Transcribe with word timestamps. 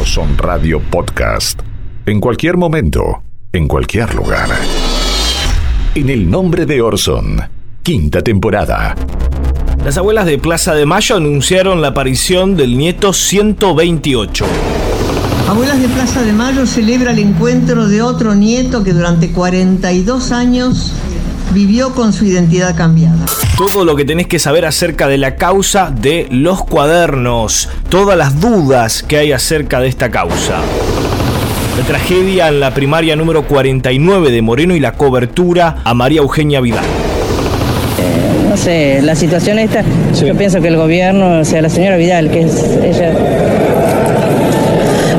Orson 0.00 0.38
Radio 0.38 0.80
Podcast. 0.80 1.60
En 2.06 2.20
cualquier 2.20 2.56
momento, 2.56 3.22
en 3.52 3.66
cualquier 3.66 4.14
lugar. 4.14 4.48
En 5.94 6.08
el 6.08 6.30
nombre 6.30 6.66
de 6.66 6.80
Orson, 6.80 7.42
quinta 7.82 8.22
temporada. 8.22 8.94
Las 9.84 9.96
abuelas 9.98 10.26
de 10.26 10.38
Plaza 10.38 10.74
de 10.74 10.86
Mayo 10.86 11.16
anunciaron 11.16 11.82
la 11.82 11.88
aparición 11.88 12.56
del 12.56 12.78
nieto 12.78 13.12
128. 13.12 14.46
Abuelas 15.48 15.80
de 15.80 15.88
Plaza 15.88 16.22
de 16.22 16.32
Mayo 16.32 16.66
celebra 16.66 17.10
el 17.10 17.18
encuentro 17.18 17.88
de 17.88 18.02
otro 18.02 18.34
nieto 18.34 18.84
que 18.84 18.92
durante 18.92 19.32
42 19.32 20.30
años 20.30 20.92
vivió 21.52 21.94
con 21.94 22.12
su 22.12 22.24
identidad 22.24 22.76
cambiada. 22.76 23.24
Todo 23.56 23.84
lo 23.84 23.96
que 23.96 24.04
tenés 24.04 24.26
que 24.26 24.38
saber 24.38 24.64
acerca 24.64 25.08
de 25.08 25.18
la 25.18 25.36
causa 25.36 25.90
de 25.90 26.26
los 26.30 26.64
cuadernos, 26.64 27.68
todas 27.88 28.16
las 28.16 28.40
dudas 28.40 29.02
que 29.02 29.18
hay 29.18 29.32
acerca 29.32 29.80
de 29.80 29.88
esta 29.88 30.10
causa. 30.10 30.60
La 31.78 31.84
tragedia 31.84 32.48
en 32.48 32.60
la 32.60 32.74
primaria 32.74 33.16
número 33.16 33.44
49 33.44 34.30
de 34.30 34.42
Moreno 34.42 34.74
y 34.74 34.80
la 34.80 34.92
cobertura 34.92 35.76
a 35.84 35.94
María 35.94 36.20
Eugenia 36.20 36.60
Vidal. 36.60 36.84
no 38.48 38.56
sé, 38.56 39.00
la 39.02 39.14
situación 39.14 39.58
esta, 39.58 39.84
yo 40.20 40.34
pienso 40.36 40.60
que 40.60 40.68
el 40.68 40.76
gobierno, 40.76 41.40
o 41.40 41.44
sea, 41.44 41.62
la 41.62 41.68
señora 41.68 41.96
Vidal, 41.96 42.30
que 42.30 42.42
es 42.42 42.62
ella. 42.82 43.12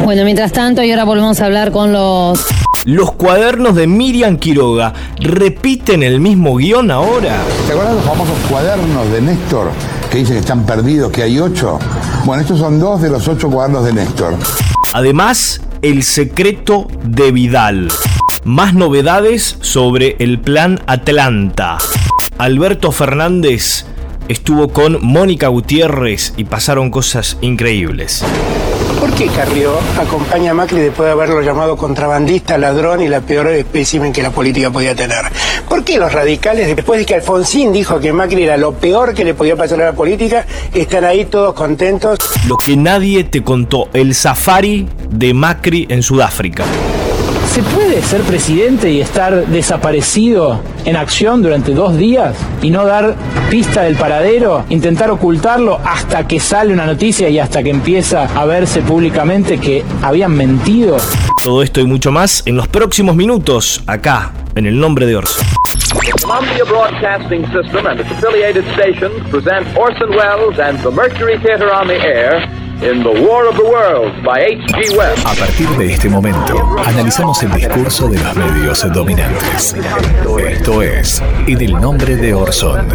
Bueno, 0.04 0.24
mientras 0.26 0.52
tanto, 0.52 0.84
y 0.84 0.92
ahora 0.92 1.06
volvemos 1.06 1.40
a 1.40 1.46
hablar 1.46 1.72
con 1.72 1.94
los 1.94 2.44
los 2.86 3.12
cuadernos 3.14 3.76
de 3.76 3.88
Miriam 3.88 4.38
Quiroga 4.38 4.94
repiten 5.20 6.04
el 6.04 6.20
mismo 6.20 6.56
guion 6.56 6.92
ahora. 6.92 7.42
¿Te 7.66 7.74
acuerdas 7.74 7.96
de 7.96 8.00
los 8.00 8.06
famosos 8.06 8.38
cuadernos 8.50 9.12
de 9.12 9.22
Néstor 9.22 9.72
que 10.10 10.20
dicen 10.20 10.36
que 10.36 10.40
están 10.40 10.66
perdidos, 10.66 11.12
que 11.12 11.24
hay 11.24 11.40
ocho? 11.40 11.80
Bueno, 12.26 12.42
estos 12.42 12.60
son 12.60 12.80
dos 12.80 13.02
de 13.02 13.10
los 13.10 13.28
ocho 13.28 13.50
cuadernos 13.50 13.86
de 13.86 13.94
Néstor. 13.94 14.36
Además, 14.94 15.62
el 15.82 16.04
secreto 16.04 16.88
de 17.04 17.32
Vidal. 17.32 17.90
Más 18.44 18.74
novedades 18.74 19.58
sobre 19.62 20.16
el 20.20 20.40
plan 20.40 20.80
Atlanta. 20.88 21.78
Alberto 22.38 22.92
Fernández 22.92 23.86
estuvo 24.30 24.70
con 24.70 25.00
Mónica 25.02 25.48
Gutiérrez 25.50 26.34
y 26.38 26.46
pasaron 26.46 26.90
cosas 26.92 27.38
increíbles. 27.42 28.24
¿Por 29.00 29.14
qué 29.14 29.28
Carrió 29.28 29.78
acompaña 29.98 30.52
a 30.52 30.54
Macri 30.54 30.82
después 30.82 31.08
de 31.08 31.14
haberlo 31.14 31.42
llamado 31.42 31.78
contrabandista, 31.78 32.58
ladrón 32.58 33.02
y 33.02 33.08
la 33.08 33.22
peor 33.22 33.48
espécimen 33.48 34.12
que 34.12 34.22
la 34.22 34.32
política 34.32 34.72
podía 34.72 34.94
tener? 34.94 35.24
¿Por 35.70 35.86
qué 35.86 35.98
los 35.98 36.12
radicales, 36.12 36.76
después 36.76 37.00
de 37.00 37.06
que 37.06 37.16
Alfonsín 37.16 37.72
dijo 37.72 38.00
que 38.02 38.12
Macri 38.12 38.44
era 38.44 38.58
lo 38.58 38.74
peor 38.74 39.14
que 39.14 39.24
le 39.24 39.34
podía 39.34 39.56
pasar 39.56 39.82
a 39.82 39.86
la 39.86 39.94
política, 39.94 40.46
están 40.74 41.06
ahí 41.06 41.26
todos 41.26 41.54
contentos? 41.54 42.20
Lo 42.48 42.58
que 42.58 42.76
nadie 42.76 43.24
te 43.24 43.42
contó, 43.42 43.88
el 43.94 44.14
safari 44.14 44.90
de 45.10 45.34
Macri 45.34 45.88
en 45.90 46.04
Sudáfrica. 46.04 46.66
¿Se 47.50 47.64
puede 47.64 48.00
ser 48.04 48.22
presidente 48.22 48.92
y 48.92 49.02
estar 49.02 49.48
desaparecido 49.48 50.62
en 50.86 50.96
acción 50.96 51.42
durante 51.42 51.74
dos 51.74 51.98
días 51.98 52.36
y 52.62 52.70
no 52.70 52.86
dar 52.86 53.16
pista 53.50 53.82
del 53.82 53.96
paradero? 53.96 54.66
Intentar 54.70 55.10
ocultarlo 55.10 55.80
hasta 55.84 56.28
que 56.28 56.40
sale 56.40 56.72
una 56.72 56.86
noticia 56.86 57.28
y 57.28 57.40
hasta 57.40 57.64
que 57.64 57.72
empieza 57.72 58.26
a 58.40 58.46
verse 58.46 58.82
públicamente 58.84 59.58
que 59.58 59.84
habían 60.04 60.34
mentido. 60.34 60.98
Todo 61.44 61.64
esto 61.64 61.82
y 61.82 61.86
mucho 61.86 62.12
más 62.12 62.44
en 62.46 62.56
los 62.56 62.68
próximos 62.68 63.16
minutos, 63.16 63.82
acá, 63.88 64.32
en 64.54 64.68
el 64.68 64.80
nombre 64.80 65.08
de 65.08 65.16
Orson. 65.16 65.44
Columbia 66.22 66.64
Broadcasting 66.66 67.46
System 67.48 67.88
and 67.88 68.00
its 68.00 68.12
affiliated 68.12 68.64
stations 68.76 69.28
present 69.32 69.66
Orson 69.76 70.12
Welles 70.12 70.60
and 70.60 70.78
the 70.84 70.92
Mercury 70.92 71.40
Theater 71.40 71.74
on 71.74 71.88
the 71.88 71.96
Air 71.96 72.48
in 72.82 73.04
The 73.04 73.22
War 73.28 73.46
of 73.50 73.58
the 73.58 73.64
Worlds 73.64 74.24
by 74.24 74.40
H.G. 74.40 74.96
Wells. 74.98 75.26
A 75.26 75.34
partir 75.34 75.68
de 75.78 75.94
este 75.94 76.08
momento, 76.08 76.78
analizamos 76.86 77.44
el 77.44 77.52
discurso 77.52 78.08
de 78.08 78.18
los 78.20 78.36
medios 78.36 78.94
dominantes. 78.94 79.76
Esto 80.50 80.82
es 80.82 81.22
En 81.48 81.62
el 81.62 81.74
nombre 81.74 82.16
de 82.16 82.34
Orson. 82.34 82.88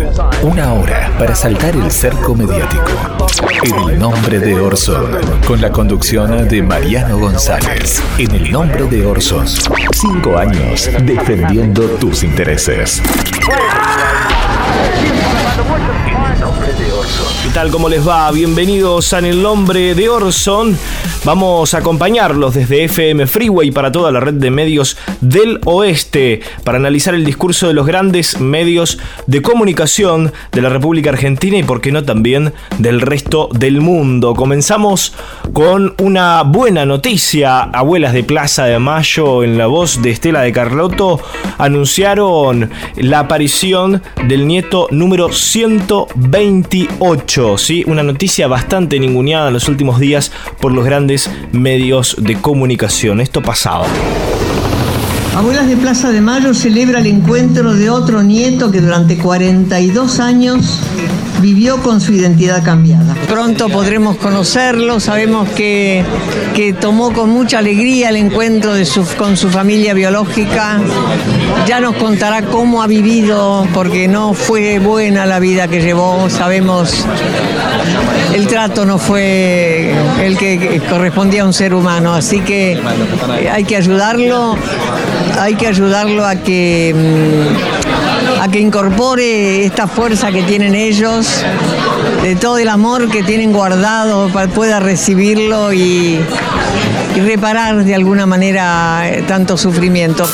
Una 0.43 0.73
hora 0.73 1.13
para 1.19 1.35
saltar 1.35 1.77
el 1.77 1.91
cerco 1.91 2.35
mediático. 2.35 2.93
En 3.63 3.91
el 3.91 3.99
nombre 3.99 4.39
de 4.39 4.59
Orson. 4.59 5.19
Con 5.47 5.61
la 5.61 5.71
conducción 5.71 6.49
de 6.49 6.63
Mariano 6.63 7.19
González. 7.19 8.03
En 8.17 8.31
el 8.31 8.51
nombre 8.51 8.85
de 8.85 9.05
Orson. 9.05 9.47
Cinco 9.47 10.39
años 10.39 10.89
defendiendo 11.05 11.83
tus 12.01 12.25
intereses. 12.25 13.03
¿Qué 17.43 17.51
tal? 17.51 17.71
¿Cómo 17.71 17.89
les 17.89 18.07
va? 18.07 18.31
Bienvenidos 18.31 19.13
a 19.13 19.19
En 19.19 19.27
el 19.27 19.43
nombre 19.43 19.95
de 19.95 20.09
Orson. 20.09 20.77
Vamos 21.25 21.73
a 21.73 21.79
acompañarlos 21.79 22.53
desde 22.53 22.85
FM 22.85 23.27
Freeway 23.27 23.71
para 23.71 23.91
toda 23.91 24.13
la 24.13 24.21
red 24.21 24.35
de 24.35 24.51
medios 24.51 24.99
del 25.23 25.59
oeste 25.65 26.43
para 26.65 26.77
analizar 26.77 27.15
el 27.15 27.25
discurso 27.25 27.67
de 27.67 27.73
los 27.73 27.87
grandes 27.87 28.41
medios 28.41 28.99
de 29.27 29.41
comunicación 29.41 30.35
de 30.53 30.61
la 30.61 30.69
República 30.69 31.09
Argentina 31.09 31.57
y, 31.57 31.63
por 31.63 31.81
qué 31.81 31.93
no, 31.93 32.05
también 32.05 32.53
del 32.77 33.01
resto 33.01 33.49
del 33.55 33.81
mundo. 33.81 34.35
Comenzamos 34.35 35.15
con 35.55 35.95
una 35.99 36.43
buena 36.43 36.85
noticia. 36.85 37.63
Abuelas 37.63 38.13
de 38.13 38.23
Plaza 38.23 38.67
de 38.67 38.79
Mayo, 38.79 39.43
en 39.43 39.57
la 39.57 39.67
voz 39.67 40.03
de 40.03 40.11
Estela 40.11 40.43
de 40.43 40.53
Carlotto, 40.53 41.23
anunciaron 41.57 42.69
la 42.97 43.21
aparición 43.21 44.03
del 44.29 44.47
nieto 44.47 44.89
número 44.91 45.33
128. 45.33 47.57
¿sí? 47.57 47.83
Una 47.87 48.03
noticia 48.03 48.47
bastante 48.47 49.01
ninguneada 49.01 49.49
en 49.49 49.55
los 49.55 49.71
últimos 49.71 49.99
días 49.99 50.31
por 50.61 50.73
los 50.73 50.85
grandes 50.85 51.14
medios 51.53 52.17
de 52.19 52.37
comunicación. 52.37 53.21
Esto 53.21 53.43
pasaba. 53.43 53.87
Abuelas 55.37 55.67
de 55.67 55.77
Plaza 55.77 56.13
de 56.13 56.21
Mayo 56.21 56.55
celebra 56.55 57.01
el 57.01 57.07
encuentro 57.07 57.75
de 57.75 57.91
otro 57.91 58.23
nieto 58.23 58.71
que 58.71 58.81
durante 58.81 59.19
42 59.19 60.21
años 60.21 60.79
vivió 61.41 61.79
con 61.83 62.01
su 62.01 62.13
identidad 62.13 62.63
cambiada. 62.63 63.15
Pronto 63.29 63.69
podremos 63.69 64.17
conocerlo, 64.17 65.01
sabemos 65.01 65.49
que, 65.51 66.05
que 66.55 66.73
tomó 66.73 67.13
con 67.13 67.31
mucha 67.31 67.59
alegría 67.59 68.11
el 68.11 68.17
encuentro 68.17 68.75
de 68.75 68.85
su, 68.85 69.05
con 69.19 69.37
su 69.37 69.51
familia 69.51 69.93
biológica. 69.93 70.81
Ya 71.67 71.81
nos 71.81 71.97
contará 71.97 72.43
cómo 72.43 72.83
ha 72.83 72.87
vivido, 72.87 73.67
porque 73.75 74.07
no 74.07 74.35
fue 74.35 74.79
buena 74.79 75.27
la 75.27 75.41
vida 75.41 75.67
que 75.67 75.83
llevó, 75.83 76.31
sabemos 76.31 77.05
el 78.35 78.49
trato 78.49 78.85
no 78.85 78.99
fue 78.99 79.95
el 80.21 80.37
que 80.37 80.83
correspondía 80.91 81.43
a 81.43 81.45
un 81.47 81.53
ser 81.53 81.73
humano, 81.73 82.13
así 82.15 82.41
que 82.41 82.81
hay 83.51 83.63
que 83.65 83.77
ayudarlo, 83.77 84.57
hay 85.39 85.55
que 85.55 85.69
ayudarlo 85.69 86.27
a 86.27 86.35
que 86.35 86.95
a 88.41 88.49
que 88.49 88.59
incorpore 88.59 89.65
esta 89.65 89.87
fuerza 89.87 90.33
que 90.33 90.43
tienen 90.43 90.75
ellos, 90.75 91.45
de 92.23 92.35
todo 92.35 92.59
el 92.59 92.69
amor 92.69 93.09
que 93.09 93.23
tienen 93.23 93.53
guardado, 93.53 94.29
para 94.29 94.49
pueda 94.49 94.81
recibirlo 94.81 95.73
y, 95.73 96.19
y 97.15 97.21
reparar 97.21 97.85
de 97.85 97.95
alguna 97.95 98.27
manera 98.27 99.05
tanto 99.29 99.57
sufrimiento 99.57 100.27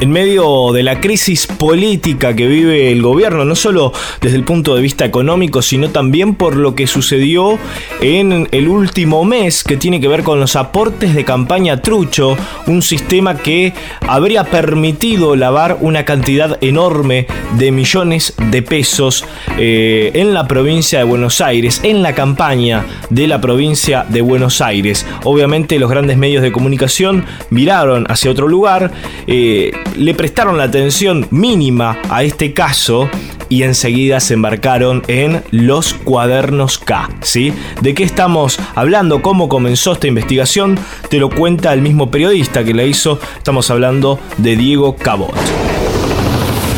en 0.00 0.10
medio 0.10 0.72
de 0.72 0.82
la 0.82 1.00
crisis 1.00 1.46
política 1.46 2.34
que 2.34 2.46
vive 2.46 2.92
el 2.92 3.02
gobierno, 3.02 3.44
no 3.44 3.54
solo 3.54 3.92
desde 4.20 4.36
el 4.36 4.44
punto 4.44 4.74
de 4.74 4.82
vista 4.82 5.04
económico, 5.04 5.62
sino 5.62 5.90
también 5.90 6.34
por 6.34 6.56
lo 6.56 6.74
que 6.74 6.86
sucedió 6.86 7.58
en 8.00 8.48
el 8.52 8.68
último 8.68 9.24
mes 9.24 9.64
que 9.64 9.76
tiene 9.76 10.00
que 10.00 10.08
ver 10.08 10.22
con 10.22 10.40
los 10.40 10.56
aportes 10.56 11.14
de 11.14 11.24
campaña 11.24 11.82
trucho, 11.82 12.36
un 12.66 12.82
sistema 12.82 13.36
que 13.36 13.72
habría 14.06 14.44
permitido 14.44 15.36
lavar 15.36 15.78
una 15.80 16.04
cantidad 16.04 16.58
enorme 16.60 17.26
de 17.56 17.72
millones 17.72 18.34
de 18.50 18.62
pesos 18.62 19.24
eh, 19.58 20.10
en 20.14 20.34
la 20.34 20.46
provincia 20.46 20.98
de 20.98 21.04
Buenos 21.04 21.40
Aires, 21.40 21.80
en 21.82 22.02
la 22.02 22.14
campaña 22.14 22.86
de 23.10 23.26
la 23.26 23.40
provincia 23.40 24.04
de 24.08 24.20
Buenos 24.20 24.60
Aires. 24.60 25.06
Obviamente 25.24 25.78
los 25.78 25.90
grandes 25.90 26.16
medios 26.16 26.42
de 26.42 26.52
comunicación 26.52 27.24
miraron 27.50 28.06
hacia 28.08 28.30
otro 28.30 28.48
lugar. 28.48 28.92
Eh, 29.26 29.72
le 29.96 30.14
prestaron 30.14 30.58
la 30.58 30.64
atención 30.64 31.26
mínima 31.30 31.98
a 32.10 32.22
este 32.22 32.52
caso 32.52 33.08
y 33.48 33.62
enseguida 33.62 34.20
se 34.20 34.34
embarcaron 34.34 35.02
en 35.08 35.42
los 35.50 35.94
cuadernos 35.94 36.78
K, 36.78 37.08
¿sí? 37.22 37.52
¿De 37.80 37.94
qué 37.94 38.04
estamos 38.04 38.58
hablando? 38.74 39.22
¿Cómo 39.22 39.48
comenzó 39.48 39.92
esta 39.92 40.06
investigación? 40.06 40.78
Te 41.08 41.18
lo 41.18 41.30
cuenta 41.30 41.72
el 41.72 41.80
mismo 41.80 42.10
periodista 42.10 42.64
que 42.64 42.74
la 42.74 42.84
hizo. 42.84 43.18
Estamos 43.36 43.70
hablando 43.70 44.18
de 44.36 44.56
Diego 44.56 44.96
Cabot. 44.96 45.34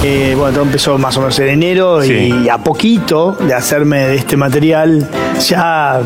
Eh, 0.03 0.35
bueno, 0.37 0.55
todo 0.55 0.65
empezó 0.65 0.97
más 0.97 1.17
o 1.19 1.21
menos 1.21 1.39
en 1.41 1.49
enero 1.51 2.03
y 2.03 2.49
a 2.49 2.59
poquito 2.59 3.33
de 3.33 3.53
hacerme 3.53 3.99
de 4.07 4.17
este 4.17 4.37
material 4.37 5.07
ya 5.41 6.01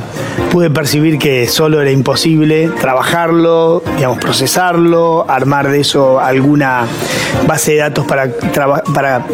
pude 0.51 0.71
percibir 0.71 1.19
que 1.19 1.47
solo 1.49 1.81
era 1.81 1.91
imposible 1.91 2.69
trabajarlo, 2.81 3.83
digamos, 3.97 4.19
procesarlo, 4.19 5.27
armar 5.29 5.71
de 5.71 5.81
eso 5.81 6.21
alguna 6.21 6.87
base 7.47 7.73
de 7.73 7.79
datos 7.79 8.07
para, 8.07 8.31
para 8.95 9.27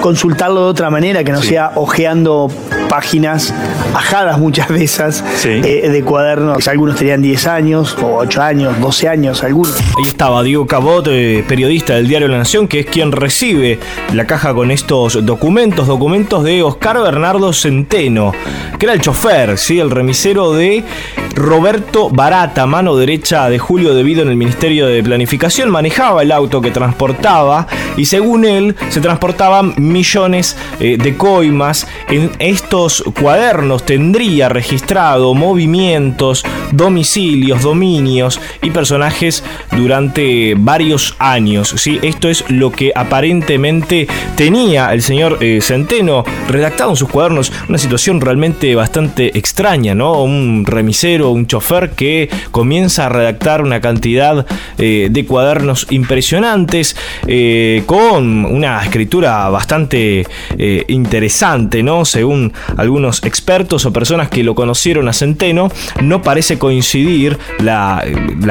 consultarlo 0.00 0.64
de 0.64 0.70
otra 0.70 0.90
manera, 0.90 1.24
que 1.24 1.32
no 1.32 1.42
sea 1.42 1.72
ojeando 1.74 2.48
páginas, 2.90 3.54
ajadas 3.94 4.38
muchas 4.38 4.68
de 4.68 4.82
esas, 4.82 5.24
eh, 5.44 5.88
de 5.88 6.02
cuadernos. 6.02 6.66
Algunos 6.66 6.96
tenían 6.96 7.22
10 7.22 7.46
años, 7.46 7.96
o 8.02 8.16
8 8.16 8.42
años, 8.42 8.80
12 8.80 9.08
años, 9.08 9.44
algunos. 9.44 9.78
Ahí 9.80 10.08
estaba 10.08 10.42
Diego 10.42 10.66
Cabot, 10.66 11.06
eh, 11.08 11.44
periodista 11.46 11.94
del 11.94 12.08
diario 12.08 12.26
La 12.26 12.38
Nación, 12.38 12.66
que 12.66 12.80
es 12.80 12.86
quien 12.86 13.12
recibe 13.12 13.78
la 14.12 14.26
caja 14.26 14.52
con 14.52 14.72
estos 14.72 15.24
documentos, 15.24 15.86
documentos 15.86 16.42
de 16.42 16.64
Oscar 16.64 17.00
Bernardo 17.00 17.52
Centeno, 17.52 18.32
que 18.78 18.86
era 18.86 18.92
el 18.92 19.00
chofer, 19.00 19.56
¿sí? 19.56 19.78
el 19.78 19.90
remisero 19.90 20.52
de 20.52 20.84
Roberto 21.34 22.10
Barata, 22.10 22.66
mano 22.66 22.96
derecha 22.96 23.48
de 23.48 23.58
Julio 23.60 23.94
Debido 23.94 24.22
en 24.22 24.30
el 24.30 24.36
Ministerio 24.36 24.86
de 24.86 25.02
Planificación, 25.02 25.70
manejaba 25.70 26.22
el 26.22 26.32
auto 26.32 26.60
que 26.60 26.72
transportaba 26.72 27.68
y 27.96 28.06
según 28.06 28.44
él 28.44 28.74
se 28.88 29.00
transportaban 29.00 29.74
millones 29.76 30.56
eh, 30.80 30.96
de 30.98 31.16
coimas. 31.16 31.86
En 32.08 32.32
estos 32.38 32.79
cuadernos 33.20 33.84
tendría 33.84 34.48
registrado 34.48 35.34
movimientos, 35.34 36.44
domicilios, 36.72 37.62
dominios 37.62 38.40
y 38.62 38.70
personajes 38.70 39.44
durante 39.76 40.54
varios 40.56 41.14
años. 41.18 41.74
¿sí? 41.76 41.98
Esto 42.02 42.28
es 42.28 42.44
lo 42.48 42.70
que 42.72 42.92
aparentemente 42.94 44.06
tenía 44.36 44.92
el 44.92 45.02
señor 45.02 45.38
eh, 45.40 45.60
Centeno 45.60 46.24
redactado 46.48 46.90
en 46.90 46.96
sus 46.96 47.08
cuadernos. 47.08 47.52
Una 47.68 47.78
situación 47.78 48.20
realmente 48.20 48.74
bastante 48.74 49.36
extraña, 49.38 49.94
¿no? 49.94 50.22
Un 50.22 50.64
remisero, 50.66 51.30
un 51.30 51.46
chofer 51.46 51.90
que 51.90 52.28
comienza 52.50 53.06
a 53.06 53.08
redactar 53.08 53.62
una 53.62 53.80
cantidad 53.80 54.46
eh, 54.78 55.08
de 55.10 55.26
cuadernos 55.26 55.86
impresionantes 55.90 56.96
eh, 57.26 57.82
con 57.86 58.44
una 58.44 58.82
escritura 58.82 59.48
bastante 59.48 60.26
interesante, 60.88 61.82
¿no? 61.82 62.04
Según 62.04 62.52
algunos 62.76 63.24
expertos 63.24 63.86
o 63.86 63.92
personas 63.92 64.28
que 64.28 64.42
lo 64.42 64.54
conocieron 64.54 65.08
a 65.08 65.12
Centeno, 65.12 65.70
no 66.02 66.22
parece 66.22 66.58
coincidir 66.58 67.38
la, 67.58 68.04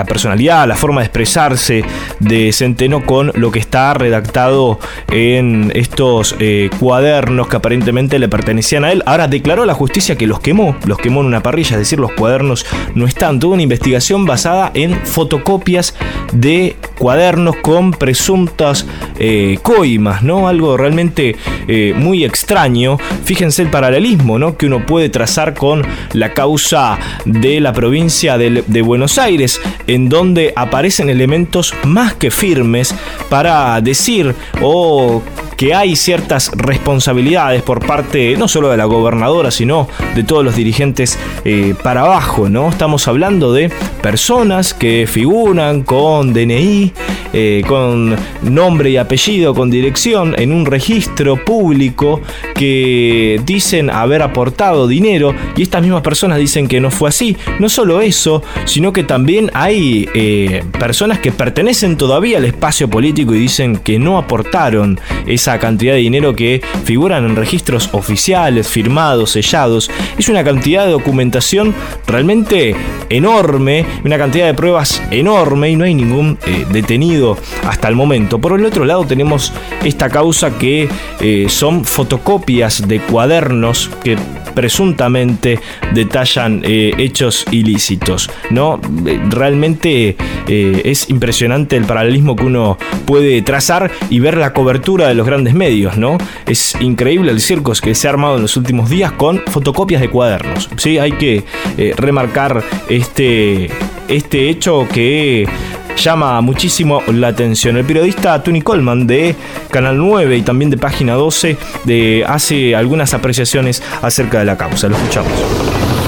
personalidad, 0.07 0.67
la 0.67 0.75
forma 0.75 1.01
de 1.01 1.05
expresarse 1.05 1.83
de 2.19 2.51
Centeno 2.53 3.05
con 3.05 3.31
lo 3.35 3.51
que 3.51 3.59
está 3.59 3.93
redactado 3.93 4.79
en 5.11 5.71
estos 5.75 6.35
eh, 6.39 6.69
cuadernos 6.79 7.47
que 7.47 7.57
aparentemente 7.57 8.19
le 8.19 8.29
pertenecían 8.29 8.85
a 8.85 8.91
él. 8.91 9.03
Ahora 9.05 9.27
declaró 9.27 9.65
la 9.65 9.73
justicia 9.73 10.15
que 10.15 10.27
los 10.27 10.39
quemó, 10.39 10.75
los 10.85 10.97
quemó 10.97 11.21
en 11.21 11.27
una 11.27 11.41
parrilla, 11.41 11.71
es 11.71 11.79
decir, 11.79 11.99
los 11.99 12.11
cuadernos 12.11 12.65
no 12.95 13.05
están. 13.05 13.39
Tuvo 13.39 13.53
una 13.53 13.63
investigación 13.63 14.25
basada 14.25 14.71
en 14.73 14.95
fotocopias 15.05 15.95
de 16.33 16.75
cuadernos 16.97 17.55
con 17.57 17.91
presuntas 17.91 18.85
eh, 19.17 19.57
coimas, 19.63 20.21
¿no? 20.23 20.47
Algo 20.47 20.77
realmente 20.77 21.35
eh, 21.67 21.93
muy 21.95 22.25
extraño. 22.25 22.97
Fíjense 23.23 23.61
el 23.61 23.69
paralelismo, 23.69 24.08
Que 24.57 24.65
uno 24.65 24.85
puede 24.85 25.09
trazar 25.09 25.53
con 25.53 25.83
la 26.13 26.33
causa 26.33 26.97
de 27.25 27.59
la 27.59 27.73
provincia 27.73 28.39
de, 28.39 28.63
de 28.65 28.81
Buenos 28.81 29.19
Aires, 29.19 29.61
en 29.85 30.09
donde 30.09 30.51
aparecen 30.55 31.09
elementos 31.09 31.75
más 31.83 32.15
que 32.15 32.31
firmes 32.31 32.95
para 33.29 33.79
decir 33.81 34.33
o 34.61 35.21
que 35.59 35.73
hay 35.73 35.97
ciertas 35.97 36.51
responsabilidades 36.55 37.61
por 37.63 37.85
parte 37.85 38.37
no 38.37 38.47
solo 38.47 38.69
de 38.69 38.77
la 38.77 38.85
gobernadora, 38.85 39.51
sino 39.51 39.89
de 40.15 40.23
todos 40.23 40.41
los 40.41 40.55
dirigentes 40.55 41.19
eh, 41.43 41.75
para 41.83 42.03
abajo, 42.03 42.47
¿no? 42.47 42.69
Estamos 42.69 43.09
hablando 43.09 43.51
de 43.51 43.69
personas 44.01 44.73
que 44.73 45.05
figuran 45.05 45.83
con 45.83 46.31
DNI, 46.31 46.93
eh, 47.33 47.61
con 47.67 48.15
nombre 48.41 48.91
y 48.91 48.95
apellido, 48.95 49.53
con 49.53 49.69
dirección, 49.69 50.33
en 50.39 50.53
un 50.53 50.65
registro 50.65 51.43
público 51.43 52.21
que 52.55 53.41
dicen 53.43 53.89
haber 53.89 54.21
aportado 54.21 54.87
dinero 54.87 55.35
y 55.57 55.63
estas 55.63 55.81
mismas 55.81 56.03
personas 56.03 56.39
dicen 56.39 56.69
que 56.69 56.79
no 56.79 56.89
fue 56.89 57.09
así. 57.09 57.35
No 57.59 57.67
solo 57.67 57.99
eso, 57.99 58.41
sino 58.63 58.93
que 58.93 59.03
también 59.03 59.51
hay 59.53 60.07
eh, 60.15 60.63
personas 60.79 61.19
que 61.19 61.33
pertenecen 61.33 61.97
todavía 61.97 62.37
al 62.37 62.45
espacio 62.45 62.89
político 62.89 63.35
y 63.35 63.39
dicen 63.39 63.75
que 63.75 63.99
no 63.99 64.17
aportaron 64.17 64.97
esa 65.27 65.48
cantidad 65.57 65.93
de 65.93 65.99
dinero 65.99 66.35
que 66.35 66.61
figuran 66.83 67.25
en 67.25 67.35
registros 67.35 67.89
oficiales, 67.93 68.67
firmados, 68.67 69.31
sellados. 69.31 69.89
Es 70.17 70.29
una 70.29 70.43
cantidad 70.43 70.85
de 70.85 70.91
documentación 70.91 71.73
realmente 72.05 72.75
enorme, 73.09 73.85
una 74.03 74.17
cantidad 74.17 74.45
de 74.45 74.53
pruebas 74.53 75.01
enorme 75.11 75.71
y 75.71 75.75
no 75.75 75.85
hay 75.85 75.95
ningún 75.95 76.37
eh, 76.45 76.65
detenido 76.71 77.37
hasta 77.67 77.87
el 77.87 77.95
momento. 77.95 78.39
Por 78.39 78.59
el 78.59 78.65
otro 78.65 78.85
lado 78.85 79.05
tenemos 79.05 79.53
esta 79.83 80.09
causa 80.09 80.57
que 80.57 80.89
eh, 81.21 81.45
son 81.49 81.85
fotocopias 81.85 82.87
de 82.87 82.99
cuadernos 82.99 83.89
que 84.03 84.17
presuntamente 84.59 85.57
detallan 85.93 86.61
eh, 86.65 86.91
hechos 86.97 87.45
ilícitos. 87.49 88.29
¿no? 88.49 88.81
Realmente 89.29 90.17
es 90.47 91.09
impresionante 91.09 91.77
el 91.77 91.85
paralelismo 91.85 92.35
que 92.35 92.43
uno 92.43 92.77
puede 93.05 93.41
trazar 93.41 93.89
y 94.09 94.19
ver 94.19 94.35
la 94.35 94.51
cobertura 94.51 95.07
de 95.07 95.13
los 95.13 95.25
grandes 95.25 95.53
medios, 95.53 95.95
¿no? 95.95 96.17
Es 96.47 96.75
increíble 96.81 97.31
el 97.31 97.39
circo 97.39 97.69
que 97.79 97.93
se 97.93 98.07
ha 98.07 98.11
armado 98.11 98.37
en 98.37 98.41
los 98.41 98.57
últimos 98.57 98.89
días 98.89 99.11
con 99.11 99.41
fotocopias 99.47 100.01
de 100.01 100.09
cuadernos. 100.09 100.69
Sí, 100.77 100.97
hay 100.97 101.11
que 101.13 101.43
eh, 101.77 101.93
remarcar 101.95 102.63
este, 102.89 103.69
este 104.07 104.49
hecho 104.49 104.87
que 104.91 105.47
llama 105.95 106.41
muchísimo 106.41 107.01
la 107.07 107.29
atención. 107.29 107.77
El 107.77 107.85
periodista 107.85 108.41
Tony 108.41 108.61
Coleman 108.61 109.07
de 109.07 109.35
Canal 109.69 109.97
9 109.97 110.37
y 110.37 110.41
también 110.41 110.69
de 110.69 110.77
Página 110.77 111.13
12 111.13 111.57
de, 111.83 112.25
hace 112.27 112.75
algunas 112.75 113.13
apreciaciones 113.13 113.83
acerca 114.01 114.39
de 114.39 114.45
la 114.45 114.57
causa. 114.57 114.87
Lo 114.87 114.95
escuchamos. 114.95 115.98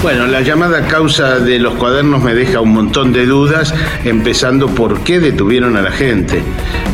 Bueno, 0.00 0.28
la 0.28 0.42
llamada 0.42 0.86
causa 0.86 1.40
de 1.40 1.58
los 1.58 1.74
cuadernos 1.74 2.22
me 2.22 2.32
deja 2.32 2.60
un 2.60 2.72
montón 2.72 3.12
de 3.12 3.26
dudas, 3.26 3.74
empezando 4.04 4.68
por 4.68 5.00
qué 5.00 5.18
detuvieron 5.18 5.76
a 5.76 5.82
la 5.82 5.90
gente. 5.90 6.40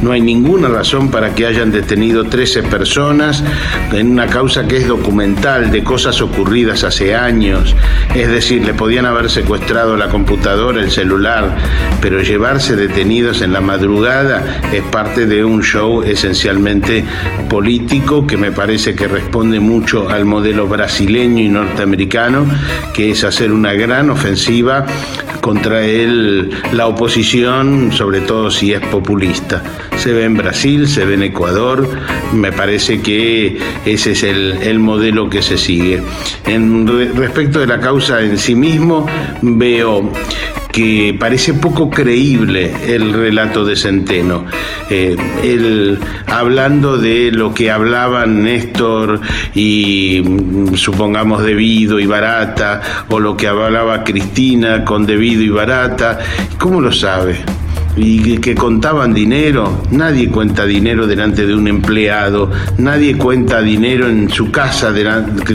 No 0.02 0.12
hay 0.12 0.22
ninguna 0.22 0.68
razón 0.68 1.10
para 1.10 1.34
que 1.34 1.46
hayan 1.46 1.70
detenido 1.70 2.24
13 2.24 2.62
personas 2.62 3.44
en 3.92 4.10
una 4.10 4.26
causa 4.26 4.66
que 4.66 4.78
es 4.78 4.88
documental 4.88 5.70
de 5.70 5.84
cosas 5.84 6.22
ocurridas 6.22 6.82
hace 6.82 7.14
años. 7.14 7.76
Es 8.14 8.28
decir, 8.28 8.64
le 8.64 8.72
podían 8.72 9.04
haber 9.04 9.28
secuestrado 9.30 9.98
la 9.98 10.08
computadora, 10.08 10.80
el 10.80 10.90
celular, 10.90 11.56
pero 12.00 12.22
llevarse 12.22 12.74
detenidos 12.74 13.42
en 13.42 13.52
la 13.52 13.60
madrugada 13.60 14.62
es 14.72 14.82
parte 14.82 15.26
de 15.26 15.44
un 15.44 15.62
show 15.62 16.02
esencialmente 16.02 17.04
político 17.50 18.26
que 18.26 18.38
me 18.38 18.50
parece 18.50 18.94
que 18.94 19.08
responde 19.08 19.60
mucho 19.60 20.08
al 20.08 20.24
modelo 20.24 20.66
brasileño 20.66 21.42
y 21.42 21.48
norteamericano 21.48 22.46
que 22.94 23.10
es 23.10 23.24
hacer 23.24 23.52
una 23.52 23.74
gran 23.74 24.08
ofensiva 24.08 24.86
contra 25.42 25.84
él, 25.84 26.50
la 26.72 26.86
oposición, 26.86 27.92
sobre 27.92 28.22
todo 28.22 28.50
si 28.50 28.72
es 28.72 28.80
populista. 28.80 29.62
Se 29.98 30.12
ve 30.12 30.24
en 30.24 30.34
Brasil, 30.34 30.88
se 30.88 31.04
ve 31.04 31.14
en 31.14 31.24
Ecuador, 31.24 31.86
me 32.32 32.50
parece 32.50 33.02
que 33.02 33.58
ese 33.84 34.12
es 34.12 34.22
el, 34.22 34.78
modelo 34.78 35.28
que 35.28 35.42
se 35.42 35.58
sigue. 35.58 36.02
En 36.46 36.86
respecto 37.14 37.60
de 37.60 37.66
la 37.66 37.80
causa 37.80 38.22
en 38.22 38.38
sí 38.38 38.54
mismo, 38.54 39.06
veo 39.42 40.10
que 40.74 41.16
parece 41.16 41.54
poco 41.54 41.88
creíble 41.88 42.72
el 42.88 43.12
relato 43.12 43.64
de 43.64 43.76
Centeno. 43.76 44.44
Eh, 44.90 45.16
él, 45.44 46.00
hablando 46.26 46.98
de 46.98 47.30
lo 47.30 47.54
que 47.54 47.70
hablaban 47.70 48.42
Néstor 48.42 49.20
y 49.54 50.20
mm, 50.24 50.74
supongamos 50.74 51.44
Debido 51.44 52.00
y 52.00 52.06
Barata, 52.06 52.80
o 53.08 53.20
lo 53.20 53.36
que 53.36 53.46
hablaba 53.46 54.02
Cristina 54.02 54.84
con 54.84 55.06
Debido 55.06 55.42
y 55.42 55.48
Barata, 55.48 56.18
¿cómo 56.58 56.80
lo 56.80 56.90
sabe? 56.90 57.36
Y 57.96 58.38
que 58.38 58.54
contaban 58.54 59.14
dinero. 59.14 59.82
Nadie 59.90 60.28
cuenta 60.28 60.64
dinero 60.66 61.06
delante 61.06 61.46
de 61.46 61.54
un 61.54 61.68
empleado, 61.68 62.50
nadie 62.78 63.16
cuenta 63.16 63.60
dinero 63.60 64.08
en 64.08 64.28
su 64.30 64.50
casa, 64.50 64.92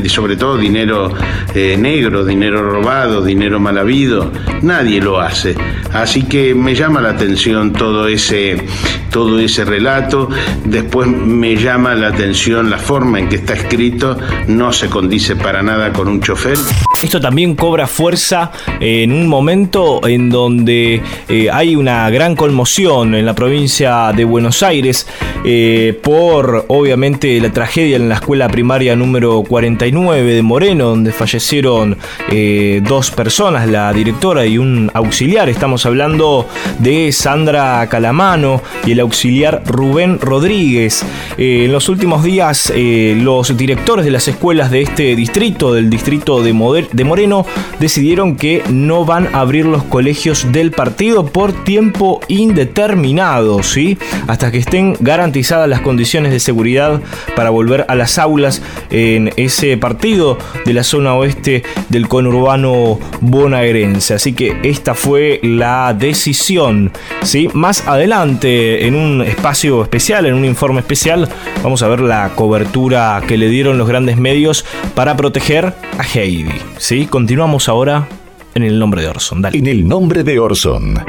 sobre 0.07 0.37
todo 0.37 0.57
dinero 0.57 1.11
eh, 1.53 1.77
negro, 1.77 2.25
dinero 2.25 2.69
robado, 2.69 3.21
dinero 3.23 3.59
mal 3.59 3.77
habido. 3.77 4.31
Nadie 4.61 5.01
lo 5.01 5.19
hace. 5.19 5.55
Así 5.93 6.23
que 6.23 6.53
me 6.53 6.75
llama 6.75 7.01
la 7.01 7.09
atención 7.09 7.73
todo 7.73 8.07
ese, 8.07 8.63
todo 9.11 9.39
ese 9.39 9.65
relato. 9.65 10.29
Después 10.65 11.07
me 11.07 11.55
llama 11.55 11.95
la 11.95 12.09
atención 12.09 12.69
la 12.69 12.77
forma 12.77 13.19
en 13.19 13.29
que 13.29 13.37
está 13.37 13.53
escrito. 13.53 14.17
No 14.47 14.71
se 14.71 14.89
condice 14.89 15.35
para 15.35 15.61
nada 15.61 15.91
con 15.91 16.07
un 16.07 16.21
chofer. 16.21 16.57
Esto 17.01 17.21
también 17.21 17.55
cobra 17.55 17.87
fuerza 17.87 18.51
en 18.81 19.13
un 19.13 19.27
momento 19.27 20.05
en 20.05 20.29
donde 20.29 21.01
eh, 21.29 21.47
hay 21.49 21.77
una 21.77 22.09
gran 22.09 22.35
conmoción 22.35 23.15
en 23.15 23.25
la 23.25 23.33
provincia 23.33 24.11
de 24.13 24.25
Buenos 24.25 24.63
Aires 24.63 25.07
eh, 25.45 25.97
por 26.03 26.65
obviamente 26.67 27.39
la 27.39 27.51
tragedia 27.51 27.95
en 27.95 28.09
la 28.09 28.15
escuela 28.15 28.49
primaria 28.49 28.97
número 28.97 29.43
49 29.43 30.33
de 30.33 30.41
Moreno, 30.41 30.89
donde 30.89 31.13
fallecieron 31.13 31.97
eh, 32.29 32.81
dos 32.85 33.11
personas, 33.11 33.69
la 33.69 33.93
directora 33.93 34.45
y 34.45 34.57
un 34.57 34.91
auxiliar. 34.93 35.47
Estamos 35.47 35.85
hablando 35.85 36.49
de 36.79 37.13
Sandra 37.13 37.87
Calamano 37.87 38.61
y 38.85 38.91
el 38.91 38.99
auxiliar 38.99 39.63
Rubén 39.65 40.19
Rodríguez. 40.19 41.05
en 41.37 41.71
los 41.71 41.87
últimos 41.87 42.25
días 42.25 42.73
los 42.75 43.55
directores 43.55 44.03
de 44.03 44.11
las 44.11 44.27
escuelas 44.27 44.69
de 44.69 44.81
este 44.81 45.15
distrito, 45.15 45.73
del 45.73 45.89
distrito 45.89 46.43
de, 46.43 46.53
de 46.91 47.03
Moreno, 47.03 47.45
decidieron 47.79 48.35
que 48.35 48.63
no 48.69 49.05
van 49.05 49.27
a 49.33 49.41
abrir 49.41 49.65
los 49.65 49.83
colegios 49.83 50.51
del 50.51 50.71
partido 50.71 51.25
por 51.25 51.63
tiempo 51.63 52.19
indeterminado, 52.27 53.63
¿sí? 53.63 53.97
Hasta 54.27 54.51
que 54.51 54.57
estén 54.57 54.97
garantizadas 54.99 55.69
las 55.69 55.81
condiciones 55.81 56.31
de 56.31 56.39
seguridad 56.39 57.01
para 57.35 57.49
volver 57.49 57.85
a 57.87 57.95
las 57.95 58.17
aulas 58.17 58.61
en 58.89 59.31
ese 59.37 59.77
partido 59.77 60.37
de 60.65 60.73
la 60.73 60.83
zona 60.83 61.15
oeste 61.15 61.63
del 61.89 62.07
conurbano 62.07 62.99
bonaerense. 63.21 64.13
Así 64.15 64.33
que 64.33 64.57
esta 64.63 64.95
fue 64.95 65.39
la 65.43 65.93
decisión, 65.93 66.91
¿sí? 67.23 67.49
Más 67.53 67.87
adelante, 67.87 68.85
en 68.87 68.95
un 68.95 69.21
espacio 69.21 69.83
especial, 69.83 70.25
en 70.25 70.33
un 70.33 70.45
informe 70.45 70.79
especial, 70.79 71.29
vamos 71.63 71.81
a 71.83 71.87
ver 71.87 72.01
la 72.01 72.31
cobertura 72.35 73.21
que 73.27 73.37
le 73.37 73.49
dieron 73.49 73.77
los 73.77 73.87
grandes 73.87 74.17
medios 74.17 74.65
para 74.95 75.15
proteger 75.15 75.73
a 75.97 76.03
Heidi, 76.13 76.49
¿sí? 76.79 77.05
Continuamos 77.05 77.69
ahora 77.69 78.07
en 78.55 78.63
el 78.63 78.79
nombre 78.79 79.01
de 79.01 79.09
Orson. 79.09 79.45
En 79.45 79.67
el 79.67 79.87
nombre 79.87 80.23
de 80.23 80.39
Orson. 80.39 81.03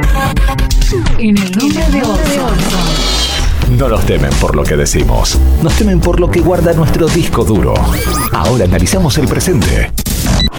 En 1.18 1.38
el 1.38 1.52
nombre 1.52 1.84
de 1.90 2.02
Orson. 2.02 2.58
No 3.78 3.88
nos 3.88 4.04
temen 4.04 4.30
por 4.40 4.56
lo 4.56 4.64
que 4.64 4.76
decimos, 4.76 5.38
nos 5.62 5.72
temen 5.74 6.00
por 6.00 6.18
lo 6.18 6.28
que 6.28 6.40
guarda 6.40 6.72
nuestro 6.72 7.06
disco 7.06 7.44
duro. 7.44 7.74
Ahora 8.32 8.64
analizamos 8.64 9.16
el 9.18 9.28
presente, 9.28 9.92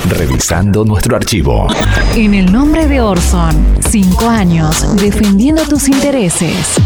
revisando 0.10 0.86
nuestro 0.86 1.18
archivo. 1.18 1.68
En 2.16 2.34
el 2.34 2.50
nombre 2.50 2.88
de 2.88 3.02
Orson, 3.02 3.76
cinco 3.90 4.30
años 4.30 4.96
defendiendo 4.96 5.64
tus 5.68 5.90
intereses. 5.90 6.80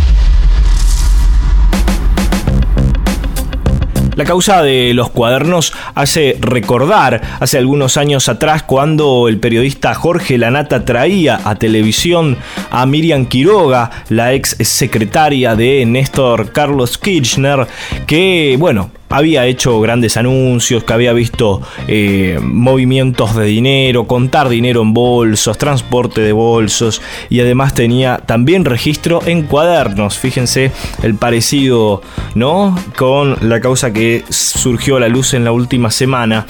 La 4.15 4.24
causa 4.24 4.62
de 4.62 4.93
los 4.93 5.10
cuadernos 5.10 5.74
hace 5.93 6.38
recordar 6.39 7.22
hace 7.41 7.57
algunos 7.57 7.98
años 7.98 8.29
atrás 8.29 8.63
cuando 8.63 9.27
el 9.27 9.39
periodista 9.39 9.93
Jorge 9.93 10.38
Lanata 10.38 10.86
traía 10.86 11.41
a 11.43 11.55
televisión 11.55 12.38
a 12.72 12.86
Miriam 12.86 13.25
Quiroga, 13.25 13.91
la 14.07 14.34
ex 14.34 14.55
secretaria 14.62 15.55
de 15.55 15.86
Néstor 15.86 16.53
Carlos 16.53 16.98
Kirchner, 16.98 17.67
que, 18.07 18.55
bueno, 18.57 18.89
había 19.09 19.45
hecho 19.45 19.79
grandes 19.79 20.17
anuncios, 20.17 20.83
que 20.83 20.93
había 20.93 21.13
visto 21.13 21.62
eh, 21.88 22.39
movimientos 22.41 23.35
de 23.35 23.45
dinero, 23.45 24.07
contar 24.07 24.50
dinero 24.50 24.81
en 24.81 24.93
bolsos, 24.93 25.57
transporte 25.57 26.21
de 26.21 26.31
bolsos 26.31 27.01
y 27.29 27.39
además 27.39 27.74
tenía 27.74 28.17
también 28.17 28.65
registro 28.65 29.21
en 29.25 29.43
cuadernos. 29.43 30.17
Fíjense 30.17 30.71
el 31.03 31.15
parecido, 31.15 32.01
¿no? 32.33 32.77
Con 32.97 33.38
la 33.47 33.59
causa 33.59 33.93
que 33.93 34.24
surgió 34.29 34.97
a 34.97 35.00
la 35.00 35.07
luz 35.07 35.33
en 35.33 35.45
la 35.45 35.51
última 35.51 35.91
semana. 35.91 36.45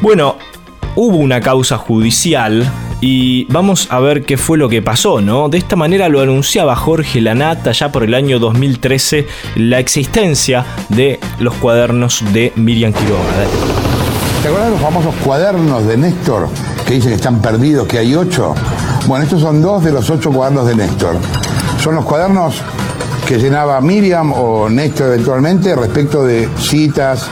Bueno, 0.00 0.36
hubo 0.96 1.18
una 1.18 1.40
causa 1.40 1.78
judicial 1.78 2.68
y 3.00 3.44
vamos 3.52 3.88
a 3.90 4.00
ver 4.00 4.24
qué 4.24 4.38
fue 4.38 4.56
lo 4.56 4.68
que 4.68 4.80
pasó, 4.82 5.20
¿no? 5.20 5.48
De 5.48 5.58
esta 5.58 5.76
manera 5.76 6.08
lo 6.08 6.20
anunciaba 6.20 6.74
Jorge 6.74 7.20
Lanata 7.20 7.72
ya 7.72 7.92
por 7.92 8.02
el 8.02 8.14
año 8.14 8.38
2013 8.38 9.26
la 9.56 9.78
existencia 9.78 10.64
de 10.88 11.20
los 11.38 11.54
cuadernos 11.54 12.24
de 12.32 12.52
Miriam 12.56 12.92
Quiroga. 12.92 13.22
¿Te 14.42 14.48
acuerdas 14.48 14.68
de 14.68 14.72
los 14.72 14.80
famosos 14.80 15.14
cuadernos 15.22 15.86
de 15.86 15.96
Néstor 15.98 16.48
que 16.86 16.94
dice 16.94 17.08
que 17.08 17.14
están 17.16 17.42
perdidos, 17.42 17.86
que 17.86 17.98
hay 17.98 18.14
ocho? 18.14 18.54
Bueno, 19.06 19.24
estos 19.24 19.42
son 19.42 19.60
dos 19.60 19.84
de 19.84 19.92
los 19.92 20.08
ocho 20.08 20.32
cuadernos 20.32 20.66
de 20.66 20.76
Néstor. 20.76 21.16
Son 21.78 21.94
los 21.94 22.04
cuadernos 22.04 22.62
que 23.26 23.38
llenaba 23.38 23.80
Miriam 23.80 24.32
o 24.32 24.68
Néstor 24.70 25.08
eventualmente 25.08 25.74
respecto 25.74 26.24
de 26.24 26.48
citas, 26.58 27.28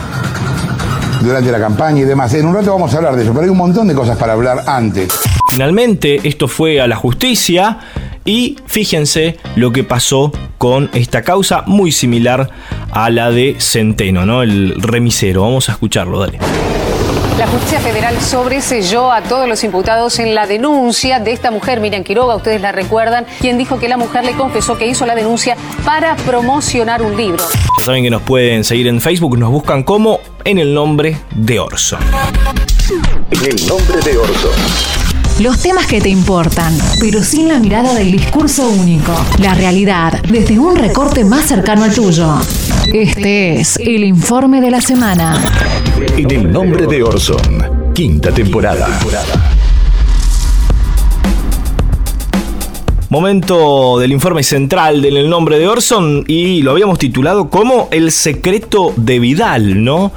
durante 1.25 1.50
la 1.50 1.59
campaña 1.59 2.00
y 2.00 2.04
demás. 2.04 2.35
En 2.35 2.47
un 2.47 2.54
rato 2.54 2.73
vamos 2.73 2.93
a 2.95 2.99
hablar 2.99 3.16
de 3.16 3.23
eso, 3.23 3.33
pero 3.33 3.45
hay 3.45 3.50
un 3.50 3.57
montón 3.57 3.88
de 3.88 3.95
cosas 3.95 4.16
para 4.16 4.35
hablar 4.35 4.62
antes. 4.66 5.09
Finalmente, 5.50 6.21
esto 6.25 6.49
fue 6.49 6.81
a 6.81 6.87
la 6.87 6.97
justicia 6.97 7.78
y 8.25 8.57
fíjense 8.66 9.38
lo 9.57 9.73
que 9.73 9.85
pasó 9.85 10.33
con 10.59 10.90
esta 10.95 11.23
causa 11.23 11.62
muy 11.66 11.93
similar 11.93 12.50
a 12.90 13.11
la 13.11 13.31
de 13.31 13.57
Centeno, 13.59 14.26
¿no? 14.26 14.43
El 14.43 14.81
remisero. 14.81 15.43
Vamos 15.43 15.69
a 15.69 15.73
escucharlo, 15.73 16.19
dale. 16.19 16.38
La 17.38 17.49
justicia 17.49 17.81
federal 17.81 18.21
sobreselló 18.21 19.11
a 19.11 19.21
todos 19.21 19.49
los 19.49 19.64
imputados 19.64 20.21
en 20.21 20.37
la 20.37 20.47
denuncia 20.47 21.19
de 21.19 21.33
esta 21.33 21.50
mujer, 21.50 21.81
Miriam 21.81 22.04
Quiroga, 22.04 22.37
ustedes 22.37 22.61
la 22.61 22.71
recuerdan, 22.71 23.26
quien 23.40 23.59
dijo 23.59 23.81
que 23.81 23.88
la 23.88 23.97
mujer 23.97 24.25
le 24.25 24.35
confesó 24.35 24.78
que 24.78 24.87
hizo 24.87 25.04
la 25.04 25.16
denuncia 25.16 25.57
para 25.85 26.14
promocionar 26.16 27.02
un 27.02 27.16
libro. 27.16 27.45
Saben 27.85 28.03
que 28.03 28.09
nos 28.09 28.23
pueden 28.23 28.64
seguir 28.64 28.87
en 28.87 28.99
Facebook, 28.99 29.37
nos 29.37 29.50
buscan 29.50 29.83
como 29.83 30.19
en 30.43 30.57
el 30.57 30.73
nombre 30.73 31.19
de 31.35 31.61
Orso. 31.61 31.99
En 33.31 33.45
el 33.45 33.67
nombre 33.67 34.00
de 34.00 34.17
Orso. 34.17 34.50
Los 35.41 35.61
temas 35.61 35.87
que 35.87 36.00
te 36.00 36.09
importan, 36.09 36.75
pero 36.99 37.23
sin 37.23 37.47
la 37.47 37.59
mirada 37.59 37.93
del 37.93 38.11
discurso 38.11 38.71
único. 38.71 39.12
La 39.38 39.53
realidad 39.53 40.19
desde 40.31 40.59
un 40.59 40.76
recorte 40.76 41.26
más 41.26 41.45
cercano 41.45 41.85
al 41.85 41.95
tuyo. 41.95 42.38
Este 42.91 43.61
es 43.61 43.76
el 43.76 44.03
informe 44.05 44.62
de 44.62 44.71
la 44.71 44.81
semana. 44.81 45.38
En 46.17 46.31
el 46.31 46.50
nombre 46.50 46.87
de 46.87 47.03
Orson, 47.03 47.93
quinta 47.93 48.33
temporada. 48.33 48.88
Momento 53.14 54.00
del 54.00 54.11
informe 54.11 54.42
central 54.42 55.00
del 55.00 55.16
el 55.16 55.30
nombre 55.30 55.56
de 55.61 55.68
Orson 55.68 56.25
y 56.26 56.62
lo 56.62 56.73
habíamos 56.73 56.99
titulado 56.99 57.49
como 57.49 57.87
El 57.92 58.11
secreto 58.11 58.92
de 58.97 59.21
Vidal, 59.21 59.85
¿no? 59.85 60.11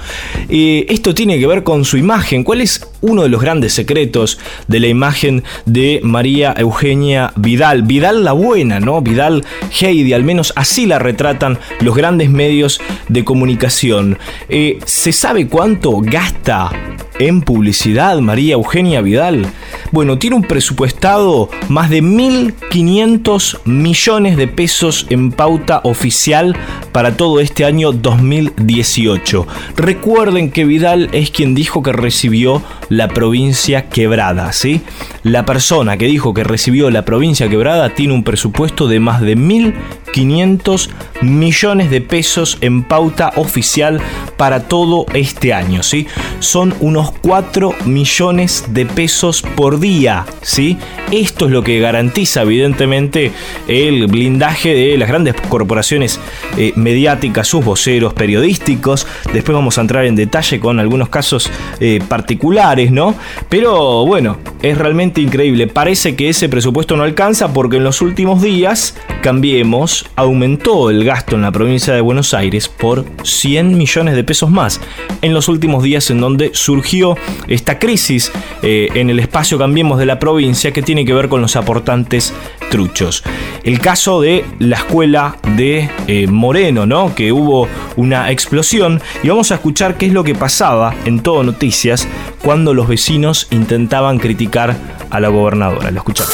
Eh, 0.49 0.83
esto 0.89 1.13
tiene 1.13 1.37
que 1.37 1.45
ver 1.45 1.63
con 1.63 1.85
su 1.85 1.97
imagen. 1.97 2.43
¿Cuál 2.43 2.61
es 2.61 2.89
uno 3.01 3.23
de 3.23 3.29
los 3.29 3.41
grandes 3.41 3.73
secretos 3.73 4.39
de 4.67 4.79
la 4.79 4.87
imagen 4.87 5.43
de 5.65 5.99
María 6.03 6.53
Eugenia 6.57 7.31
Vidal? 7.35 7.83
Vidal 7.83 8.23
la 8.23 8.33
buena, 8.33 8.79
¿no? 8.79 9.01
Vidal 9.01 9.43
Heidi, 9.79 10.13
al 10.13 10.23
menos 10.23 10.53
así 10.55 10.85
la 10.85 10.99
retratan 10.99 11.59
los 11.81 11.95
grandes 11.95 12.29
medios 12.29 12.79
de 13.09 13.23
comunicación. 13.23 14.17
Eh, 14.49 14.79
¿Se 14.85 15.11
sabe 15.11 15.47
cuánto 15.47 15.99
gasta 16.01 16.71
en 17.19 17.41
publicidad 17.41 18.19
María 18.19 18.53
Eugenia 18.53 19.01
Vidal? 19.01 19.47
Bueno, 19.91 20.17
tiene 20.19 20.35
un 20.35 20.43
presupuestado 20.43 21.49
más 21.69 21.89
de 21.89 22.03
1.500 22.03 23.59
millones 23.65 24.37
de 24.37 24.47
pesos 24.47 25.07
en 25.09 25.31
pauta 25.31 25.81
oficial 25.83 26.55
para 26.91 27.15
todo 27.15 27.39
este 27.39 27.65
año 27.65 27.91
2018. 27.91 29.47
Recuerden 29.75 30.51
que 30.51 30.65
Vidal 30.65 31.09
es 31.13 31.31
quien 31.31 31.55
dijo 31.55 31.81
que 31.81 31.93
recibió 31.93 32.61
la 32.89 33.07
provincia 33.07 33.89
quebrada, 33.89 34.51
¿sí? 34.53 34.81
La 35.23 35.45
persona 35.45 35.97
que 35.97 36.05
dijo 36.05 36.33
que 36.33 36.43
recibió 36.43 36.89
la 36.89 37.05
provincia 37.05 37.49
quebrada 37.49 37.89
tiene 37.95 38.13
un 38.13 38.23
presupuesto 38.23 38.87
de 38.87 38.99
más 38.99 39.21
de 39.21 39.37
1.500 39.37 40.89
millones 41.27 41.89
de 41.89 42.01
pesos 42.01 42.57
en 42.61 42.83
pauta 42.83 43.33
oficial 43.35 43.99
para 44.37 44.67
todo 44.67 45.05
este 45.13 45.53
año, 45.53 45.83
¿sí? 45.83 46.07
Son 46.39 46.73
unos 46.79 47.11
4 47.21 47.73
millones 47.85 48.65
de 48.69 48.85
pesos 48.85 49.41
por 49.41 49.79
día, 49.79 50.25
¿sí? 50.41 50.77
Esto 51.11 51.45
es 51.45 51.51
lo 51.51 51.63
que 51.63 51.79
garantiza 51.79 52.41
evidentemente 52.41 53.31
el 53.67 54.07
blindaje 54.07 54.73
de 54.73 54.97
las 54.97 55.07
grandes 55.07 55.35
corporaciones 55.49 56.19
eh, 56.57 56.73
mediáticas, 56.75 57.47
sus 57.47 57.63
voceros 57.63 58.13
periodísticos. 58.13 59.07
Después 59.33 59.55
vamos 59.55 59.77
a 59.77 59.81
entrar 59.81 60.05
en 60.05 60.15
detalle 60.15 60.59
con 60.59 60.79
algunos 60.79 61.09
casos 61.09 61.49
eh, 61.79 62.01
particulares, 62.07 62.91
¿no? 62.91 63.15
Pero 63.49 64.05
bueno, 64.05 64.37
es 64.61 64.77
realmente 64.77 65.21
increíble. 65.21 65.67
Parece 65.67 66.15
que 66.15 66.29
ese 66.29 66.49
presupuesto 66.49 66.97
no 66.97 67.03
alcanza 67.03 67.53
porque 67.53 67.77
en 67.77 67.83
los 67.83 68.01
últimos 68.01 68.41
días, 68.41 68.95
cambiemos, 69.21 70.05
aumentó 70.15 70.89
el 70.89 71.03
gasto 71.03 71.16
en 71.29 71.41
la 71.41 71.51
provincia 71.51 71.93
de 71.93 72.01
Buenos 72.01 72.33
Aires 72.33 72.67
por 72.69 73.05
100 73.23 73.77
millones 73.77 74.15
de 74.15 74.23
pesos 74.23 74.49
más. 74.49 74.79
En 75.21 75.33
los 75.33 75.47
últimos 75.47 75.83
días 75.83 76.09
en 76.09 76.21
donde 76.21 76.51
surgió 76.53 77.15
esta 77.47 77.79
crisis 77.79 78.31
eh, 78.61 78.89
en 78.93 79.09
el 79.09 79.19
espacio 79.19 79.57
Cambiemos 79.57 79.99
de 79.99 80.05
la 80.05 80.19
provincia 80.19 80.71
que 80.71 80.81
tiene 80.81 81.05
que 81.05 81.13
ver 81.13 81.27
con 81.27 81.41
los 81.41 81.55
aportantes 81.55 82.33
truchos. 82.69 83.23
El 83.63 83.79
caso 83.79 84.21
de 84.21 84.45
la 84.59 84.77
escuela 84.77 85.37
de 85.55 85.89
eh, 86.07 86.27
Moreno, 86.27 86.85
¿no? 86.85 87.13
Que 87.15 87.31
hubo 87.31 87.67
una 87.95 88.31
explosión 88.31 89.01
y 89.23 89.29
vamos 89.29 89.51
a 89.51 89.55
escuchar 89.55 89.97
qué 89.97 90.07
es 90.07 90.13
lo 90.13 90.23
que 90.23 90.35
pasaba 90.35 90.93
en 91.05 91.19
Todo 91.19 91.43
Noticias 91.43 92.07
cuando 92.43 92.73
los 92.73 92.87
vecinos 92.87 93.47
intentaban 93.51 94.19
criticar 94.19 94.96
a 95.09 95.19
la 95.19 95.27
gobernadora. 95.29 95.91
Lo 95.91 95.97
escuchamos. 95.97 96.31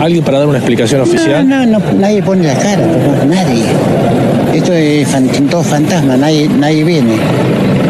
¿Alguien 0.00 0.24
para 0.24 0.38
dar 0.38 0.48
una 0.48 0.58
explicación 0.58 1.00
oficial? 1.02 1.48
No, 1.48 1.64
no, 1.66 1.78
no, 1.78 1.92
nadie 1.98 2.22
pone 2.22 2.46
la 2.46 2.54
cara, 2.54 2.82
nadie. 3.26 3.64
Esto 4.54 4.72
es 4.72 5.08
fan- 5.08 5.28
todo 5.50 5.62
fantasma, 5.62 6.16
nadie, 6.16 6.48
nadie 6.48 6.84
viene. 6.84 7.16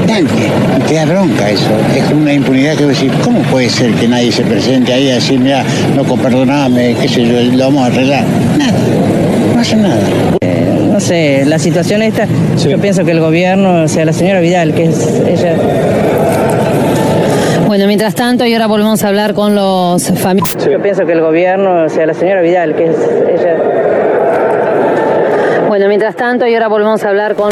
Nadie. 0.07 0.51
Y 0.79 0.83
te 0.89 0.95
da 0.95 1.05
bronca 1.07 1.51
eso. 1.51 1.69
Es 1.97 2.05
como 2.05 2.23
una 2.23 2.33
impunidad 2.33 2.77
que 2.77 2.87
decís, 2.87 3.11
¿cómo 3.23 3.41
puede 3.43 3.69
ser 3.71 3.93
que 3.93 4.09
nadie 4.09 4.33
se 4.33 4.43
presente 4.43 4.93
ahí 4.93 5.11
a 5.11 5.15
decir, 5.15 5.39
mira, 5.41 5.65
loco, 5.97 6.17
perdoname, 6.17 6.95
qué 7.01 7.09
sé 7.09 7.25
yo, 7.27 7.41
lo 7.57 7.65
vamos 7.65 7.83
a 7.85 7.87
arreglar? 7.87 8.25
Nada, 8.59 8.73
no 9.55 9.61
hace 9.61 9.77
nada. 9.77 10.01
No 10.93 11.01
sé, 11.01 11.45
la 11.47 11.59
situación 11.59 12.03
esta, 12.03 12.29
yo 12.69 12.79
pienso 12.79 13.05
que 13.05 13.11
el 13.11 13.19
gobierno, 13.21 13.83
o 13.83 13.89
sea, 13.89 14.05
la 14.05 14.13
señora 14.13 14.41
Vidal, 14.41 14.75
que 14.75 14.85
es 14.85 15.21
ella... 15.27 15.57
Bueno, 17.75 17.89
mientras 17.89 18.15
tanto, 18.15 18.47
y 18.47 18.53
ahora 18.53 18.69
volvemos 18.69 19.03
a 19.03 19.09
hablar 19.09 19.35
con 19.35 19.57
los 19.57 20.07
familiares. 20.21 20.65
Yo 20.65 20.81
pienso 20.81 21.05
que 21.07 21.11
el 21.11 21.21
gobierno, 21.21 21.87
o 21.87 21.89
sea, 21.89 22.07
la 22.07 22.15
señora 22.15 22.41
Vidal, 22.41 22.77
que 22.77 22.85
es 22.85 22.97
ella... 23.29 23.74
Bueno, 25.75 25.89
mientras 25.89 26.15
tanto, 26.15 26.47
y 26.47 26.55
ahora 26.55 26.69
volvemos 26.69 27.03
a 27.03 27.09
hablar 27.09 27.35
con 27.35 27.51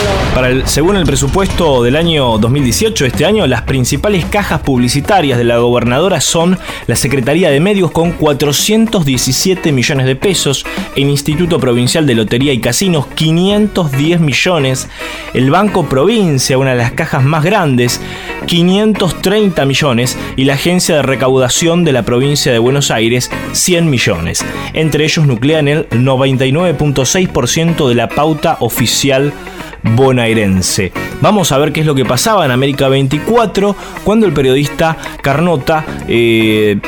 según 0.65 0.97
el 0.97 1.05
presupuesto 1.05 1.83
del 1.83 1.97
año 1.97 2.39
2018, 2.39 3.07
este 3.07 3.27
año, 3.27 3.49
las 3.49 3.63
principales 3.63 4.25
cajas 4.27 4.61
publicitarias 4.61 5.39
de 5.39 5.43
la 5.43 5.59
gobernadora 5.59 6.21
son 6.21 6.57
la 6.87 6.95
Secretaría 6.95 7.51
de 7.51 7.59
Medios 7.59 7.91
con 7.91 8.13
417 8.13 9.73
millones 9.73 10.07
de 10.07 10.15
pesos, 10.15 10.65
el 10.95 11.11
Instituto 11.11 11.59
Provincial 11.59 12.07
de 12.07 12.15
Lotería 12.15 12.53
y 12.53 12.61
Casinos 12.61 13.09
510 13.09 14.21
millones, 14.21 14.89
el 15.35 15.51
Banco 15.51 15.89
Provincia, 15.89 16.59
una 16.59 16.71
de 16.71 16.77
las 16.77 16.93
cajas 16.93 17.25
más 17.25 17.43
grandes, 17.43 18.01
530 18.47 19.65
millones 19.65 20.17
y 20.37 20.45
la 20.45 20.55
Agencia 20.55 20.97
de 20.97 21.03
Recaudación 21.03 21.85
de 21.85 21.93
la 21.93 22.03
Provincia 22.05 22.53
de 22.53 22.59
Buenos 22.59 22.91
Aires 22.93 23.31
100 23.53 23.91
millones. 23.91 24.45
Entre 24.75 25.05
ellos 25.05 25.27
nuclean 25.27 25.69
el 25.69 25.89
99.6% 25.91 27.89
de 27.89 27.95
la 27.95 28.12
pauta 28.15 28.57
oficial 28.61 29.33
bonaerense. 29.83 30.93
Vamos 31.21 31.53
a 31.53 31.59
ver 31.59 31.73
qué 31.73 31.81
es 31.81 31.87
lo 31.87 31.95
que 31.95 32.05
pasaba 32.05 32.45
en 32.45 32.51
América 32.51 32.89
24 32.89 33.77
cuando 34.05 34.27
el 34.27 34.33
periodista 34.33 34.97
Carnota 35.23 35.85
eh, 36.09 36.79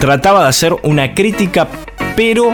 trataba 0.00 0.42
de 0.42 0.48
hacer 0.48 0.74
una 0.82 1.14
crítica, 1.14 1.68
pero 2.16 2.52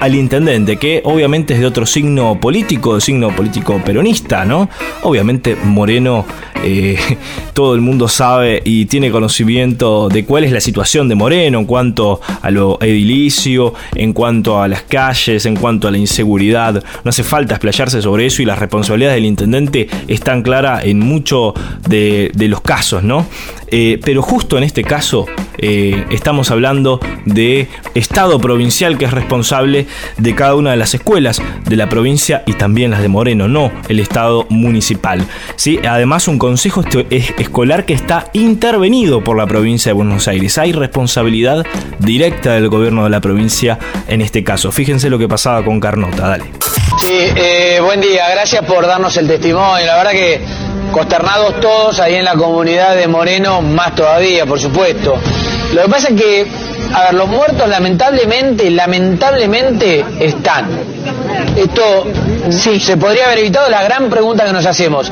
al 0.00 0.14
intendente, 0.14 0.76
que 0.76 1.00
obviamente 1.04 1.54
es 1.54 1.60
de 1.60 1.66
otro 1.66 1.86
signo 1.86 2.38
político, 2.40 2.94
de 2.94 3.00
signo 3.00 3.34
político 3.34 3.80
peronista, 3.84 4.44
¿no? 4.44 4.68
Obviamente 5.02 5.56
Moreno, 5.56 6.24
eh, 6.62 6.98
todo 7.54 7.74
el 7.74 7.80
mundo 7.80 8.08
sabe 8.08 8.60
y 8.64 8.86
tiene 8.86 9.10
conocimiento 9.10 10.08
de 10.08 10.24
cuál 10.24 10.44
es 10.44 10.52
la 10.52 10.60
situación 10.60 11.08
de 11.08 11.14
Moreno 11.14 11.58
en 11.58 11.64
cuanto 11.64 12.20
a 12.42 12.50
lo 12.50 12.78
edilicio, 12.80 13.74
en 13.94 14.12
cuanto 14.12 14.60
a 14.60 14.68
las 14.68 14.82
calles, 14.82 15.46
en 15.46 15.56
cuanto 15.56 15.88
a 15.88 15.90
la 15.90 15.98
inseguridad. 15.98 16.84
No 17.04 17.08
hace 17.08 17.22
falta 17.22 17.54
explayarse 17.54 18.02
sobre 18.02 18.26
eso 18.26 18.42
y 18.42 18.44
las 18.44 18.58
responsabilidades 18.58 19.16
del 19.16 19.24
intendente 19.24 19.88
están 20.08 20.42
claras 20.42 20.84
en 20.84 20.98
muchos 20.98 21.54
de, 21.88 22.30
de 22.34 22.48
los 22.48 22.60
casos, 22.60 23.02
¿no? 23.02 23.26
Eh, 23.68 23.98
pero 24.04 24.22
justo 24.22 24.56
en 24.58 24.64
este 24.64 24.84
caso 24.84 25.26
eh, 25.58 26.04
estamos 26.10 26.50
hablando 26.50 27.00
de 27.24 27.68
Estado 27.94 28.38
provincial 28.38 28.98
que 28.98 29.06
es 29.06 29.10
responsable 29.10 29.86
de 30.18 30.34
cada 30.34 30.54
una 30.54 30.70
de 30.70 30.76
las 30.76 30.94
escuelas 30.94 31.40
de 31.64 31.76
la 31.76 31.88
provincia 31.88 32.42
y 32.46 32.52
también 32.52 32.90
las 32.90 33.02
de 33.02 33.08
Moreno, 33.08 33.48
no 33.48 33.72
el 33.88 34.00
Estado 34.00 34.46
municipal. 34.50 35.26
¿sí? 35.56 35.78
Además, 35.88 36.28
un 36.28 36.38
consejo 36.38 36.84
escolar 37.10 37.84
que 37.84 37.94
está 37.94 38.30
intervenido 38.32 39.22
por 39.24 39.36
la 39.36 39.46
provincia 39.46 39.90
de 39.90 39.94
Buenos 39.94 40.28
Aires. 40.28 40.58
Hay 40.58 40.72
responsabilidad 40.72 41.64
directa 41.98 42.52
del 42.52 42.68
gobierno 42.68 43.04
de 43.04 43.10
la 43.10 43.20
provincia 43.20 43.78
en 44.08 44.20
este 44.20 44.44
caso. 44.44 44.70
Fíjense 44.70 45.10
lo 45.10 45.18
que 45.18 45.28
pasaba 45.28 45.64
con 45.64 45.80
Carnota, 45.80 46.28
dale. 46.28 46.44
Sí, 46.98 47.12
eh, 47.14 47.78
buen 47.82 48.00
día, 48.00 48.28
gracias 48.30 48.64
por 48.64 48.86
darnos 48.86 49.16
el 49.16 49.26
testimonio. 49.28 49.84
La 49.84 49.96
verdad 49.96 50.12
que 50.12 50.40
consternados 50.92 51.60
todos 51.60 52.00
ahí 52.00 52.14
en 52.14 52.24
la 52.24 52.34
comunidad 52.34 52.96
de 52.96 53.06
Moreno, 53.06 53.55
más 53.62 53.94
todavía, 53.94 54.46
por 54.46 54.58
supuesto. 54.58 55.14
Lo 55.72 55.82
que 55.82 55.88
pasa 55.88 56.08
es 56.08 56.14
que, 56.14 56.46
a 56.94 57.04
ver, 57.04 57.14
los 57.14 57.28
muertos 57.28 57.68
lamentablemente, 57.68 58.70
lamentablemente 58.70 60.04
están. 60.20 60.68
Esto 61.56 62.06
sí, 62.50 62.78
se 62.78 62.96
podría 62.96 63.26
haber 63.26 63.38
evitado 63.38 63.68
la 63.70 63.82
gran 63.82 64.08
pregunta 64.08 64.44
que 64.44 64.52
nos 64.52 64.66
hacemos. 64.66 65.10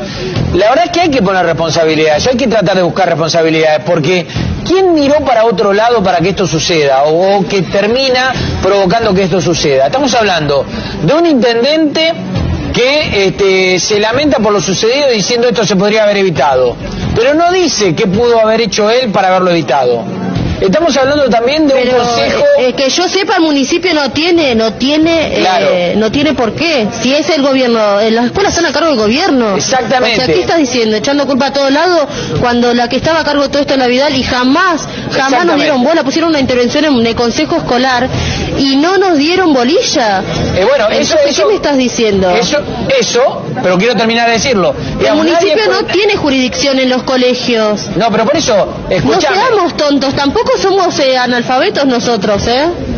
La 0.54 0.68
verdad 0.70 0.84
es 0.86 0.90
que 0.90 1.00
hay 1.00 1.10
que 1.10 1.22
poner 1.22 1.44
responsabilidades, 1.44 2.26
hay 2.26 2.36
que 2.36 2.46
tratar 2.46 2.76
de 2.76 2.82
buscar 2.82 3.08
responsabilidades, 3.08 3.82
porque 3.84 4.26
¿quién 4.66 4.94
miró 4.94 5.20
para 5.24 5.44
otro 5.44 5.72
lado 5.72 6.02
para 6.02 6.18
que 6.18 6.30
esto 6.30 6.46
suceda 6.46 7.04
o, 7.04 7.38
o 7.38 7.48
que 7.48 7.62
termina 7.62 8.32
provocando 8.62 9.12
que 9.12 9.24
esto 9.24 9.40
suceda? 9.40 9.86
Estamos 9.86 10.14
hablando 10.14 10.64
de 11.02 11.14
un 11.14 11.26
intendente 11.26 12.12
que 12.74 13.26
este, 13.28 13.78
se 13.78 14.00
lamenta 14.00 14.40
por 14.40 14.52
lo 14.52 14.60
sucedido 14.60 15.08
diciendo 15.08 15.48
esto 15.48 15.64
se 15.64 15.76
podría 15.76 16.02
haber 16.02 16.18
evitado, 16.18 16.76
pero 17.14 17.32
no 17.32 17.52
dice 17.52 17.94
qué 17.94 18.06
pudo 18.06 18.40
haber 18.40 18.60
hecho 18.62 18.90
él 18.90 19.10
para 19.12 19.28
haberlo 19.28 19.52
evitado. 19.52 20.23
Estamos 20.64 20.96
hablando 20.96 21.28
también 21.28 21.66
de 21.66 21.74
un 21.74 21.88
consejo... 21.90 22.44
eh, 22.58 22.72
que 22.72 22.88
yo 22.88 23.06
sepa 23.08 23.36
el 23.36 23.42
municipio 23.42 23.92
no 23.94 24.10
tiene 24.10 24.54
no 24.54 24.72
tiene 24.74 25.32
eh, 25.36 25.94
no 25.96 26.10
tiene 26.10 26.32
por 26.34 26.52
qué. 26.54 26.86
Si 27.02 27.14
es 27.14 27.28
el 27.30 27.42
gobierno 27.42 28.00
eh, 28.00 28.10
las 28.10 28.26
escuelas 28.26 28.52
están 28.56 28.66
a 28.66 28.72
cargo 28.72 28.88
del 28.88 28.98
gobierno. 28.98 29.56
Exactamente. 29.56 30.22
o 30.22 30.24
sea 30.24 30.34
qué 30.34 30.40
estás 30.40 30.58
diciendo 30.58 30.96
echando 30.96 31.26
culpa 31.26 31.46
a 31.46 31.52
todos 31.52 31.70
lados 31.70 32.06
cuando 32.40 32.72
la 32.74 32.88
que 32.88 32.96
estaba 32.96 33.20
a 33.20 33.24
cargo 33.24 33.42
de 33.42 33.48
todo 33.50 33.60
esto 33.62 33.74
es 33.74 33.78
la 33.78 33.86
Vidal 33.86 34.14
y 34.16 34.22
jamás 34.22 34.86
jamás 35.12 35.44
nos 35.44 35.56
dieron 35.56 35.82
bola 35.84 36.02
pusieron 36.02 36.30
una 36.30 36.40
intervención 36.40 36.84
en 36.84 37.06
el 37.06 37.14
consejo 37.14 37.56
escolar 37.56 38.08
y 38.58 38.76
no 38.76 38.96
nos 38.98 39.18
dieron 39.18 39.52
bolilla. 39.52 40.22
Eh, 40.56 40.64
bueno, 40.68 40.88
eso, 40.90 41.14
Entonces, 41.16 41.30
eso- 41.30 41.42
qué 41.42 41.48
me 41.48 41.54
estás 41.56 41.76
diciendo 41.76 42.30
Eso, 42.30 42.58
eso, 42.98 43.42
pero 43.62 43.76
quiero 43.76 43.94
terminar 43.96 44.26
de 44.28 44.34
decirlo. 44.34 44.74
el 45.04 45.14
municipio 45.14 45.56
nadie 45.56 45.68
no 45.82 45.84
tiene 45.86 46.16
jurisdicción 46.16 46.78
en 46.78 46.88
los 46.88 47.02
colegios. 47.02 47.88
No, 47.96 48.10
pero 48.10 48.24
por 48.24 48.36
eso, 48.36 48.54
no 48.88 48.94
escuchame. 48.96 49.36
seamos 49.36 49.76
tontos 49.76 50.14
tampoco 50.14 50.53
somos 50.60 50.98
eh, 50.98 51.16
analfabetos 51.18 51.86
nosotros 51.86 52.46
eh 52.46 52.93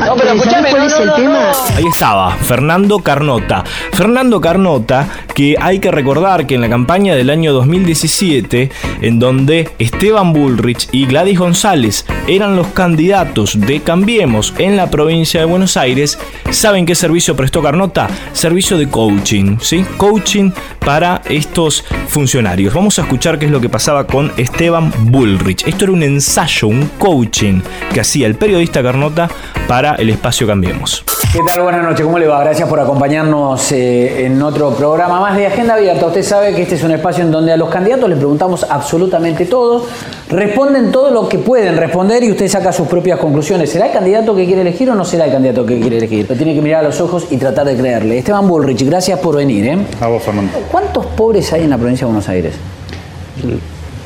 No, 0.00 0.16
pero 0.16 0.28
¿Sabes 0.28 0.42
escuchame, 0.42 0.70
cuál 0.70 0.82
no, 0.82 0.86
es 0.86 0.94
no, 0.94 1.00
el 1.00 1.06
no, 1.06 1.14
tema? 1.14 1.52
Ahí 1.76 1.84
estaba, 1.86 2.34
Fernando 2.36 3.00
Carnota. 3.00 3.64
Fernando 3.92 4.40
Carnota, 4.40 5.08
que 5.34 5.56
hay 5.60 5.78
que 5.78 5.90
recordar 5.90 6.46
que 6.46 6.54
en 6.54 6.62
la 6.62 6.68
campaña 6.68 7.14
del 7.14 7.28
año 7.28 7.52
2017, 7.52 8.70
en 9.02 9.18
donde 9.18 9.70
Esteban 9.78 10.32
Bullrich 10.32 10.88
y 10.92 11.06
Gladys 11.06 11.38
González 11.38 12.06
eran 12.26 12.56
los 12.56 12.68
candidatos 12.68 13.60
de 13.60 13.80
Cambiemos 13.80 14.54
en 14.58 14.76
la 14.76 14.90
provincia 14.90 15.40
de 15.40 15.46
Buenos 15.46 15.76
Aires, 15.76 16.18
¿saben 16.50 16.86
qué 16.86 16.94
servicio 16.94 17.36
prestó 17.36 17.62
Carnota? 17.62 18.08
Servicio 18.32 18.78
de 18.78 18.88
coaching, 18.88 19.58
¿sí? 19.60 19.84
Coaching 19.96 20.50
para 20.78 21.22
estos 21.28 21.84
funcionarios. 22.08 22.72
Vamos 22.72 22.98
a 22.98 23.02
escuchar 23.02 23.38
qué 23.38 23.46
es 23.46 23.52
lo 23.52 23.60
que 23.60 23.68
pasaba 23.68 24.06
con 24.06 24.32
Esteban 24.36 24.92
Bullrich. 25.10 25.66
Esto 25.66 25.84
era 25.84 25.92
un 25.92 26.02
ensayo, 26.02 26.68
un 26.68 26.86
coaching 26.98 27.60
que 27.92 28.00
hacía 28.00 28.26
el 28.26 28.34
periodista 28.34 28.82
Carnota 28.82 29.28
para 29.68 29.89
el 29.98 30.10
espacio 30.10 30.46
Cambiemos. 30.46 31.04
¿Qué 31.32 31.38
tal? 31.46 31.62
Buenas 31.62 31.84
noches, 31.84 32.04
¿cómo 32.04 32.18
le 32.18 32.26
va? 32.26 32.42
Gracias 32.42 32.68
por 32.68 32.80
acompañarnos 32.80 33.70
eh, 33.72 34.26
en 34.26 34.42
otro 34.42 34.70
programa 34.74 35.20
más 35.20 35.36
de 35.36 35.46
Agenda 35.46 35.74
Abierta. 35.74 36.06
Usted 36.06 36.22
sabe 36.24 36.54
que 36.54 36.62
este 36.62 36.74
es 36.74 36.82
un 36.82 36.90
espacio 36.90 37.22
en 37.22 37.30
donde 37.30 37.52
a 37.52 37.56
los 37.56 37.68
candidatos 37.68 38.08
les 38.08 38.18
preguntamos 38.18 38.66
absolutamente 38.68 39.46
todo, 39.46 39.86
responden 40.28 40.90
todo 40.90 41.10
lo 41.12 41.28
que 41.28 41.38
pueden 41.38 41.76
responder 41.76 42.24
y 42.24 42.30
usted 42.32 42.48
saca 42.48 42.72
sus 42.72 42.88
propias 42.88 43.18
conclusiones. 43.20 43.70
¿Será 43.70 43.86
el 43.86 43.92
candidato 43.92 44.34
que 44.34 44.44
quiere 44.44 44.62
elegir 44.62 44.90
o 44.90 44.94
no 44.96 45.04
será 45.04 45.26
el 45.26 45.32
candidato 45.32 45.64
que 45.64 45.78
quiere 45.78 45.98
elegir? 45.98 46.26
Lo 46.28 46.34
tiene 46.34 46.54
que 46.54 46.60
mirar 46.62 46.80
a 46.80 46.88
los 46.88 47.00
ojos 47.00 47.26
y 47.30 47.36
tratar 47.36 47.66
de 47.66 47.76
creerle. 47.76 48.18
Esteban 48.18 48.48
Bullrich, 48.48 48.84
gracias 48.84 49.20
por 49.20 49.36
venir. 49.36 49.66
¿eh? 49.66 49.78
A 50.00 50.08
vos, 50.08 50.22
Fernando. 50.22 50.50
¿Cuántos 50.70 51.06
pobres 51.06 51.52
hay 51.52 51.62
en 51.62 51.70
la 51.70 51.78
provincia 51.78 52.06
de 52.06 52.12
Buenos 52.12 52.28
Aires? 52.28 52.54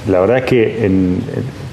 La 0.09 0.21
verdad 0.21 0.39
es 0.39 0.45
que, 0.45 0.85
en- 0.87 1.23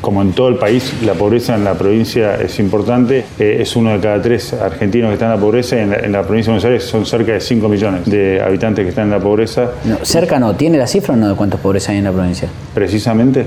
como 0.02 0.22
en 0.22 0.34
todo 0.34 0.50
el 0.50 0.56
país, 0.56 0.94
la 1.04 1.14
pobreza 1.14 1.56
en 1.56 1.64
la 1.64 1.76
provincia 1.76 2.36
es 2.36 2.60
importante. 2.60 3.24
Eh, 3.40 3.58
es 3.62 3.76
uno 3.76 3.92
de 3.92 4.00
cada 4.00 4.22
tres 4.22 4.54
argentinos 4.54 5.10
que 5.10 5.14
están 5.14 5.30
en 5.30 5.36
la 5.36 5.42
pobreza. 5.42 5.80
En 5.80 5.92
la, 5.92 5.96
en 5.98 6.12
la 6.12 6.24
provincia 6.24 6.52
de 6.52 6.60
Buenos 6.60 6.66
Aires 6.66 6.84
son 6.84 7.06
cerca 7.06 7.34
de 7.34 7.40
5 7.40 7.70
millones 7.70 8.06
de 8.06 8.42
habitantes 8.42 8.84
que 8.84 8.90
están 8.90 9.06
en 9.06 9.12
la 9.12 9.20
pobreza. 9.20 9.72
No, 9.86 9.98
cerca 10.04 10.40
no, 10.40 10.56
¿tiene 10.56 10.78
la 10.78 10.88
cifra 10.88 11.14
o 11.14 11.18
no 11.18 11.30
de 11.30 11.36
cuántos 11.36 11.60
pobres 11.60 11.88
hay 11.90 11.98
en 11.98 12.06
la 12.06 12.12
provincia? 12.12 12.50
Precisamente, 12.74 13.46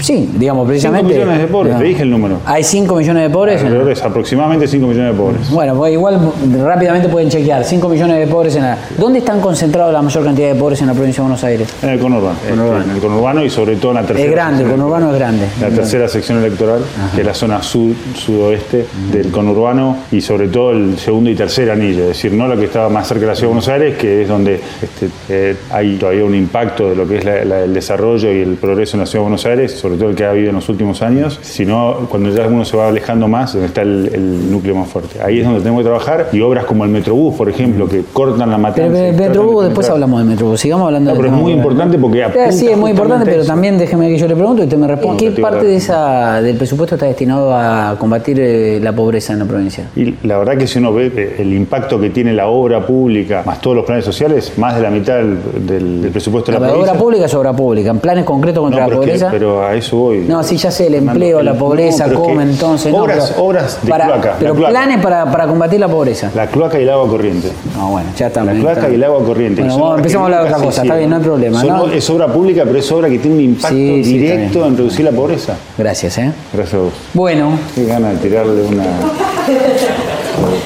Sí, 0.00 0.28
digamos, 0.36 0.66
precisamente. 0.66 1.12
5 1.14 1.20
millones 1.20 1.40
de 1.40 1.46
pobres, 1.52 1.78
te 1.78 1.84
dije 1.84 2.02
el 2.02 2.10
número. 2.10 2.36
Hay 2.46 2.64
5 2.64 2.94
millones 2.96 3.22
de 3.24 3.30
pobres. 3.30 3.62
Alrededor 3.62 3.94
de 3.94 4.02
aproximadamente 4.02 4.66
5 4.66 4.86
millones 4.86 5.12
de 5.12 5.18
pobres. 5.18 5.50
Bueno, 5.50 5.74
pues 5.74 5.92
igual 5.92 6.32
rápidamente 6.62 7.08
pueden 7.08 7.28
chequear. 7.28 7.64
5 7.64 7.88
millones 7.88 8.18
de 8.18 8.26
pobres 8.26 8.56
en 8.56 8.62
la. 8.62 8.78
¿Dónde 8.98 9.18
están 9.20 9.40
concentrados 9.40 9.92
la 9.92 10.02
mayor 10.02 10.24
cantidad 10.24 10.48
de 10.48 10.54
pobres 10.54 10.80
en 10.80 10.86
la 10.88 10.94
provincia 10.94 11.22
de 11.22 11.28
Buenos 11.28 11.44
Aires? 11.44 11.68
En 11.82 11.88
el 11.90 11.98
conurbano. 11.98 12.36
En 12.48 12.90
el 12.90 13.00
conurbano 13.00 13.44
y 13.44 13.50
sobre 13.50 13.76
todo 13.76 13.92
en 13.92 13.96
la 13.96 14.02
tercera. 14.06 14.26
Es 14.28 14.32
grande, 14.32 14.64
el 14.64 14.70
conurbano 14.70 15.10
es 15.12 15.18
grande. 15.18 15.46
La 15.60 15.68
tercera 15.68 16.08
sección 16.08 16.38
electoral, 16.38 16.80
que 17.14 17.20
es 17.20 17.26
la 17.26 17.34
zona 17.34 17.62
sud, 17.62 17.94
sudoeste 18.14 18.86
del 19.12 19.30
conurbano 19.30 19.96
y 20.12 20.20
sobre 20.20 20.48
todo 20.48 20.70
el 20.72 20.98
segundo 20.98 21.30
y 21.30 21.34
tercer 21.34 21.70
anillo. 21.70 22.02
Es 22.02 22.08
decir, 22.08 22.32
no 22.32 22.46
lo 22.48 22.56
que 22.58 22.64
estaba 22.66 22.88
más 22.88 23.06
cerca 23.08 23.22
de 23.22 23.26
la 23.28 23.34
ciudad 23.34 23.48
de 23.48 23.54
Buenos 23.54 23.68
Aires, 23.68 23.96
que 23.98 24.22
es 24.22 24.28
donde 24.28 24.54
este, 24.82 25.08
eh, 25.28 25.56
hay 25.70 25.96
todavía 25.96 26.24
un 26.24 26.34
impacto 26.34 26.90
de 26.90 26.96
lo 26.96 27.06
que 27.06 27.18
es 27.18 27.24
la- 27.24 27.44
la- 27.44 27.60
el 27.64 27.74
desarrollo 27.74 28.32
y 28.32 28.40
el 28.40 28.54
progreso 28.54 28.96
en 28.96 29.00
la 29.00 29.06
ciudad 29.06 29.20
de 29.20 29.28
Buenos 29.28 29.46
Aires, 29.46 29.72
sobre 29.72 29.89
todo 29.96 30.10
el 30.10 30.16
que 30.16 30.24
ha 30.24 30.30
habido 30.30 30.48
en 30.50 30.54
los 30.56 30.68
últimos 30.68 31.02
años, 31.02 31.38
sino 31.42 32.06
cuando 32.08 32.30
ya 32.30 32.46
uno 32.46 32.64
se 32.64 32.76
va 32.76 32.88
alejando 32.88 33.28
más, 33.28 33.52
donde 33.52 33.68
está 33.68 33.82
el, 33.82 34.10
el 34.12 34.50
núcleo 34.50 34.74
más 34.74 34.88
fuerte. 34.88 35.20
Ahí 35.22 35.38
es 35.40 35.44
donde 35.44 35.60
tenemos 35.60 35.80
que 35.80 35.84
trabajar 35.88 36.28
y 36.32 36.40
obras 36.40 36.64
como 36.64 36.84
el 36.84 36.90
Metrobús, 36.90 37.34
por 37.36 37.48
ejemplo, 37.48 37.88
que 37.88 38.02
cortan 38.12 38.50
la 38.50 38.58
matanza. 38.58 38.82
Pero, 38.82 38.92
tratan 38.94 39.16
de 39.16 39.28
Metrobús, 39.28 39.64
después 39.64 39.88
hablamos 39.90 40.20
de 40.22 40.28
Metrobús. 40.30 40.60
Sigamos 40.60 40.86
hablando 40.86 41.10
No, 41.10 41.14
del 41.16 41.24
pero 41.24 41.36
es 41.36 41.42
muy 41.42 41.52
importante 41.52 41.98
porque 41.98 42.18
Eh, 42.18 42.24
apunta 42.24 42.52
Sí, 42.52 42.68
es 42.68 42.76
muy 42.76 42.90
importante, 42.90 43.24
pero 43.30 43.44
también 43.44 43.78
déjeme 43.78 44.08
que 44.08 44.18
yo 44.18 44.26
le 44.28 44.34
pregunto 44.36 44.62
y 44.62 44.64
usted 44.66 44.78
me 44.78 44.86
responde. 44.86 45.32
¿Qué 45.32 45.40
parte 45.40 45.66
de 45.66 45.76
esa, 45.76 46.40
del 46.42 46.56
presupuesto 46.56 46.94
está 46.96 47.06
destinado 47.06 47.54
a 47.54 47.96
combatir 47.98 48.38
eh, 48.40 48.78
la 48.82 48.92
pobreza 48.92 49.32
en 49.32 49.38
la 49.40 49.44
provincia? 49.44 49.88
Y 49.96 50.14
la 50.26 50.38
verdad 50.38 50.56
que 50.56 50.66
si 50.66 50.78
uno 50.78 50.92
ve 50.92 51.12
eh, 51.16 51.36
el 51.38 51.52
impacto 51.52 52.00
que 52.00 52.10
tiene 52.10 52.32
la 52.32 52.48
obra 52.48 52.84
pública, 52.86 53.42
más 53.46 53.60
todos 53.60 53.76
los 53.76 53.84
planes 53.84 54.04
sociales, 54.04 54.52
más 54.58 54.74
de 54.76 54.82
la 54.82 54.90
mitad 54.90 55.16
del, 55.16 55.38
del- 55.66 56.02
del 56.02 56.10
presupuesto 56.10 56.52
de 56.52 56.58
La 56.60 56.66
la, 56.68 56.74
obra 56.74 56.94
pública 56.94 57.24
es 57.26 57.34
obra 57.34 57.52
pública. 57.52 57.90
¿En 57.90 57.98
planes 57.98 58.24
concretos 58.24 58.62
contra 58.62 58.80
No, 58.84 58.90
la 58.90 59.00
pero, 59.00 59.02
es 59.02 59.06
que- 59.06 59.24
pobreza? 59.26 59.28
pero 59.30 59.64
a 59.64 59.74
eso 59.80 59.96
voy. 59.96 60.18
No, 60.20 60.42
sí, 60.42 60.56
ya 60.56 60.70
sé, 60.70 60.86
el 60.86 60.94
empleo, 60.94 61.42
la 61.42 61.54
pobreza, 61.54 62.04
no, 62.06 62.10
pero 62.10 62.20
es 62.20 62.26
que 62.26 62.32
cómo 62.32 62.40
entonces. 62.42 62.92
no, 62.92 62.98
obras- 63.02 63.30
pero- 63.32 63.44
obras 63.44 63.78
de 63.82 63.90
para- 63.90 64.06
cloaca, 64.06 64.36
Pero 64.38 64.54
cloaca. 64.54 64.70
planes 64.72 65.02
para, 65.02 65.30
para 65.30 65.46
combatir 65.46 65.80
la 65.80 65.88
pobreza. 65.88 66.30
La 66.34 66.46
cloaca 66.46 66.78
y 66.78 66.82
el 66.84 66.90
agua 66.90 67.08
corriente. 67.08 67.50
No, 67.76 67.90
bueno, 67.90 68.08
ya 68.16 68.26
está. 68.28 68.44
La 68.44 68.52
bien, 68.52 68.62
cloaca 68.62 68.80
está 68.80 68.92
y 68.92 68.94
el 68.94 69.04
agua 69.04 69.24
corriente. 69.24 69.60
Bueno, 69.62 69.78
vamos, 69.78 69.96
empecemos 69.98 70.22
a 70.22 70.26
hablar 70.26 70.42
de 70.44 70.48
otra 70.54 70.64
cosa. 70.64 70.82
Está 70.82 70.96
bien, 70.96 71.10
no 71.10 71.16
hay 71.16 71.22
problema. 71.22 71.60
Son- 71.60 71.68
¿no? 71.68 71.88
Es 71.88 72.08
obra 72.10 72.26
pública, 72.28 72.62
pero 72.64 72.78
es 72.78 72.92
obra 72.92 73.08
que 73.08 73.18
tiene 73.18 73.36
un 73.36 73.42
impacto 73.42 73.76
Sí, 73.76 74.04
sí, 74.04 74.16
está 74.24 74.34
directo 74.36 74.66
en 74.66 74.76
reducir 74.76 75.04
la 75.04 75.12
pobreza. 75.12 75.54
Gracias, 75.76 76.18
¿eh? 76.18 76.32
Gracias 76.52 76.74
a 76.74 76.78
vos. 76.84 76.92
Bueno. 77.14 77.52
Qué 77.74 77.84
gana 77.86 78.10
de 78.10 78.16
tirarle 78.16 78.62
una 78.62 78.84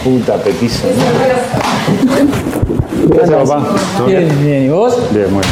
puta 0.04 0.34
petiza. 0.36 0.86
¿no? 0.86 0.92
Gracias, 3.16 3.48
papá. 3.50 3.66
¿Todo 3.98 4.06
Bien, 4.06 4.28
bien. 4.42 4.64
¿Y 4.64 4.68
vos? 4.68 4.96
Bien, 5.12 5.26
bueno. 5.32 5.48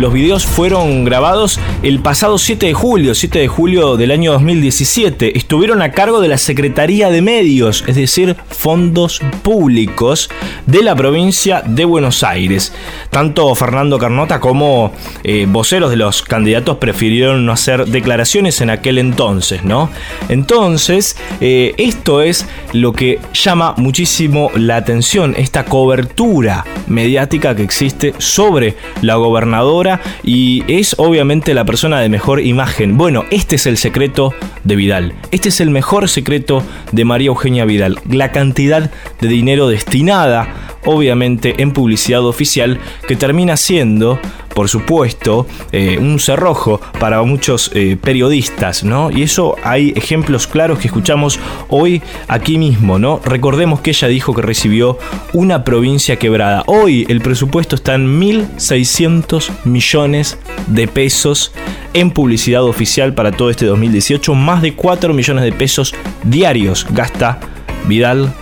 Los 0.00 0.14
videos 0.14 0.46
fueron 0.46 1.04
grabados 1.04 1.60
el 1.82 2.00
pasado 2.00 2.38
7 2.38 2.64
de 2.64 2.72
julio, 2.72 3.14
7 3.14 3.38
de 3.38 3.48
julio 3.48 3.98
del 3.98 4.12
año 4.12 4.32
2017. 4.32 5.36
Estuvieron 5.36 5.82
a 5.82 5.92
cargo 5.92 6.22
de 6.22 6.28
la 6.28 6.38
Secretaría 6.38 7.10
de 7.10 7.20
Medios, 7.20 7.84
es 7.86 7.96
decir, 7.96 8.34
fondos 8.48 9.20
públicos 9.42 10.30
de 10.64 10.82
la 10.82 10.96
provincia 10.96 11.62
de 11.66 11.84
Buenos 11.84 12.22
Aires. 12.22 12.72
Tanto 13.10 13.54
Fernando 13.54 13.98
Carnota 13.98 14.40
como 14.40 14.90
eh, 15.22 15.44
voceros 15.46 15.90
de 15.90 15.98
los 15.98 16.22
candidatos 16.22 16.78
prefirieron 16.78 17.44
no 17.44 17.52
hacer 17.52 17.84
declaraciones 17.84 18.62
en 18.62 18.70
aquel 18.70 18.96
entonces, 18.96 19.64
¿no? 19.64 19.90
Entonces, 20.30 21.18
eh, 21.42 21.74
esto 21.76 22.22
es 22.22 22.46
lo 22.72 22.94
que 22.94 23.18
llama 23.34 23.74
muchísimo 23.76 24.50
la 24.54 24.76
atención, 24.76 25.34
esta 25.36 25.66
cobertura 25.66 26.64
mediática 26.86 27.54
que 27.54 27.64
existe 27.64 28.14
sobre 28.16 28.76
la 29.02 29.16
gobernadora 29.16 29.89
y 30.22 30.62
es 30.68 30.94
obviamente 30.98 31.54
la 31.54 31.64
persona 31.64 32.00
de 32.00 32.08
mejor 32.08 32.40
imagen. 32.40 32.96
Bueno, 32.96 33.24
este 33.30 33.56
es 33.56 33.66
el 33.66 33.78
secreto 33.78 34.34
de 34.62 34.76
Vidal. 34.76 35.14
Este 35.30 35.48
es 35.48 35.60
el 35.60 35.70
mejor 35.70 36.08
secreto 36.08 36.62
de 36.92 37.04
María 37.04 37.28
Eugenia 37.28 37.64
Vidal. 37.64 37.98
La 38.08 38.30
cantidad 38.30 38.90
de 39.20 39.28
dinero 39.28 39.66
destinada, 39.66 40.69
obviamente, 40.84 41.54
en 41.58 41.72
publicidad 41.72 42.24
oficial 42.24 42.78
que 43.06 43.16
termina 43.16 43.56
siendo, 43.56 44.18
por 44.54 44.68
supuesto, 44.68 45.46
eh, 45.72 45.98
un 45.98 46.18
cerrojo 46.18 46.80
para 46.98 47.22
muchos 47.22 47.70
eh, 47.74 47.96
periodistas, 48.00 48.84
¿no? 48.84 49.10
Y 49.10 49.22
eso 49.22 49.56
hay 49.62 49.92
ejemplos 49.96 50.46
claros 50.46 50.78
que 50.78 50.88
escuchamos 50.88 51.38
hoy 51.68 52.02
aquí 52.28 52.58
mismo, 52.58 52.98
¿no? 52.98 53.20
Recordemos 53.24 53.80
que 53.80 53.90
ella 53.90 54.08
dijo 54.08 54.34
que 54.34 54.42
recibió 54.42 54.98
una 55.32 55.64
provincia 55.64 56.16
quebrada. 56.16 56.62
Hoy 56.66 57.06
el 57.08 57.20
presupuesto 57.20 57.76
está 57.76 57.94
en 57.94 58.20
1.600 58.20 59.50
millones 59.64 60.38
de 60.66 60.88
pesos 60.88 61.52
en 61.94 62.10
publicidad 62.10 62.64
oficial 62.64 63.14
para 63.14 63.32
todo 63.32 63.50
este 63.50 63.66
2018. 63.66 64.34
Más 64.34 64.62
de 64.62 64.74
4 64.74 65.12
millones 65.14 65.44
de 65.44 65.52
pesos 65.52 65.94
diarios 66.24 66.86
gasta 66.90 67.38
Vidal, 67.86 68.32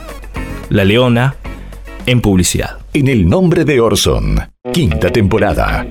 la 0.68 0.84
Leona, 0.84 1.36
en 2.08 2.22
publicidad. 2.22 2.78
En 2.94 3.06
el 3.06 3.28
nombre 3.28 3.66
de 3.66 3.80
Orson, 3.80 4.40
quinta 4.72 5.10
temporada. 5.10 5.86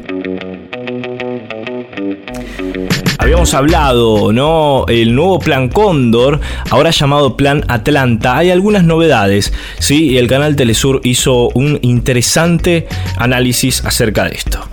Habíamos 3.20 3.54
hablado, 3.54 4.34
¿no? 4.34 4.86
El 4.88 5.14
nuevo 5.14 5.38
plan 5.38 5.70
Cóndor, 5.70 6.40
ahora 6.72 6.90
llamado 6.90 7.38
Plan 7.38 7.64
Atlanta. 7.68 8.38
Hay 8.38 8.50
algunas 8.50 8.84
novedades, 8.84 9.54
¿sí? 9.78 10.10
Y 10.12 10.18
el 10.18 10.28
canal 10.28 10.56
Telesur 10.56 11.02
hizo 11.04 11.50
un 11.50 11.78
interesante 11.84 12.88
análisis 13.18 13.86
acerca 13.86 14.24
de 14.24 14.36
esto. 14.36 14.68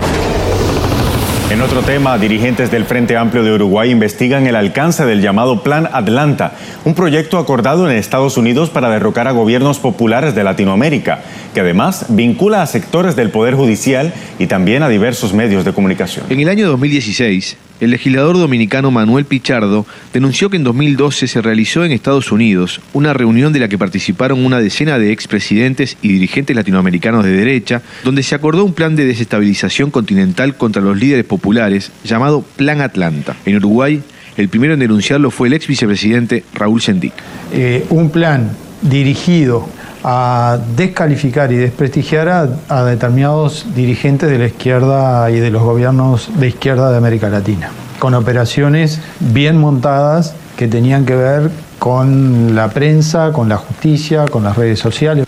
En 1.55 1.63
otro 1.63 1.83
tema, 1.83 2.19
dirigentes 2.19 2.73
del 2.73 2.85
Frente 2.85 3.17
Amplio 3.17 3.45
de 3.45 3.53
Uruguay 3.53 3.89
investigan 3.89 4.49
el 4.49 4.57
alcance 4.57 5.07
del 5.07 5.23
llamado 5.23 5.63
Plan 5.63 5.89
Atlanta, 5.93 6.55
un 6.85 6.97
proyecto 6.97 7.39
acordado 7.39 7.89
en 7.89 7.97
Estados 7.97 8.37
Unidos 8.37 8.71
para 8.71 8.91
derrocar 8.91 9.29
a 9.29 9.31
gobiernos 9.31 9.79
populares 9.79 10.35
de 10.35 10.43
Latinoamérica, 10.43 11.21
que 11.55 11.61
además 11.61 12.07
vincula 12.09 12.61
a 12.61 12.67
sectores 12.67 13.15
del 13.15 13.31
Poder 13.31 13.55
Judicial 13.55 14.13
y 14.41 14.49
también 14.49 14.83
a 14.83 14.89
diversos 14.89 15.33
medios 15.33 15.65
de 15.65 15.73
comunicación. 15.73 16.27
En 16.29 16.41
el 16.41 16.49
año 16.49 16.67
2016, 16.67 17.57
el 17.81 17.91
legislador 17.91 18.37
dominicano 18.39 18.91
Manuel 18.91 19.25
Pichardo 19.25 19.87
denunció 20.13 20.51
que 20.51 20.57
en 20.57 20.65
2012 20.65 21.27
se 21.27 21.43
realizó 21.43 21.85
en 21.85 21.93
Estados 21.93 22.33
Unidos 22.33 22.81
una 22.93 23.13
reunión 23.13 23.53
de 23.53 23.61
la 23.61 23.69
que 23.69 23.79
participaron 23.79 24.45
una 24.45 24.61
decena 24.61 24.99
de 24.99 25.13
expresidentes 25.13 25.97
y 26.03 26.09
dirigentes 26.09 26.55
latinoamericanos 26.55 27.25
de 27.25 27.33
derecha, 27.33 27.83
donde 28.05 28.23
se 28.23 28.35
acordó 28.35 28.65
un 28.65 28.75
plan 28.75 28.97
de 28.97 29.05
desestabilización 29.05 29.91
continental 29.91 30.57
contra 30.57 30.83
los 30.83 30.97
líderes 30.97 31.25
populares 31.25 31.91
llamado 32.05 32.43
Plan 32.57 32.81
Atlanta. 32.81 33.37
En 33.45 33.57
Uruguay, 33.57 34.03
el 34.37 34.49
primero 34.49 34.75
en 34.75 34.81
denunciarlo 34.81 35.31
fue 35.31 35.49
el 35.49 35.55
ex 35.55 35.67
vicepresidente 35.67 36.45
Raúl 36.55 36.81
Sendic. 36.81 37.13
eh, 37.53 37.87
un 37.91 38.11
plan 38.11 38.51
dirigido 38.83 39.69
a 40.05 40.59
descalificar 40.77 41.51
y 41.51 41.57
desprestigiar 41.57 42.29
a, 42.69 42.85
determinados 42.85 43.67
dirigentes 43.75 44.31
de 44.31 44.39
la 44.39 44.47
izquierda 44.47 45.31
y 45.31 45.41
de 45.41 45.51
los 45.51 45.63
gobiernos 45.63 46.29
de 46.39 46.49
izquierda 46.49 46.91
de 46.91 46.99
América 46.99 47.31
Latina, 47.31 47.71
con 47.99 48.13
operaciones 48.13 49.01
bien 49.19 49.57
montadas 49.57 50.35
que 50.59 50.69
tenían 50.69 51.07
que 51.07 51.17
ver 51.17 51.51
con 51.79 52.55
la 52.55 52.69
prensa, 52.69 53.33
con 53.33 53.49
la 53.49 53.57
justicia, 53.57 54.27
con 54.27 54.45
las 54.45 54.57
redes 54.57 54.79
sociales. 54.79 55.24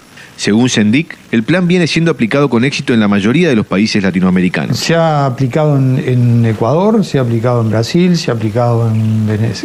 Según 0.46 0.68
Sendic, 0.68 1.16
el 1.32 1.42
plan 1.42 1.66
viene 1.66 1.88
siendo 1.88 2.12
aplicado 2.12 2.48
con 2.48 2.64
éxito 2.64 2.94
en 2.94 3.00
la 3.00 3.08
mayoría 3.08 3.48
de 3.48 3.56
los 3.56 3.66
países 3.66 4.00
latinoamericanos. 4.00 4.78
Se 4.78 4.94
ha 4.94 5.26
aplicado 5.26 5.76
en, 5.76 6.46
Ecuador, 6.46 7.04
se 7.04 7.18
ha 7.18 7.22
aplicado 7.22 7.62
en 7.62 7.70
Brasil, 7.70 8.16
se 8.16 8.30
ha 8.30 8.34
aplicado 8.34 8.88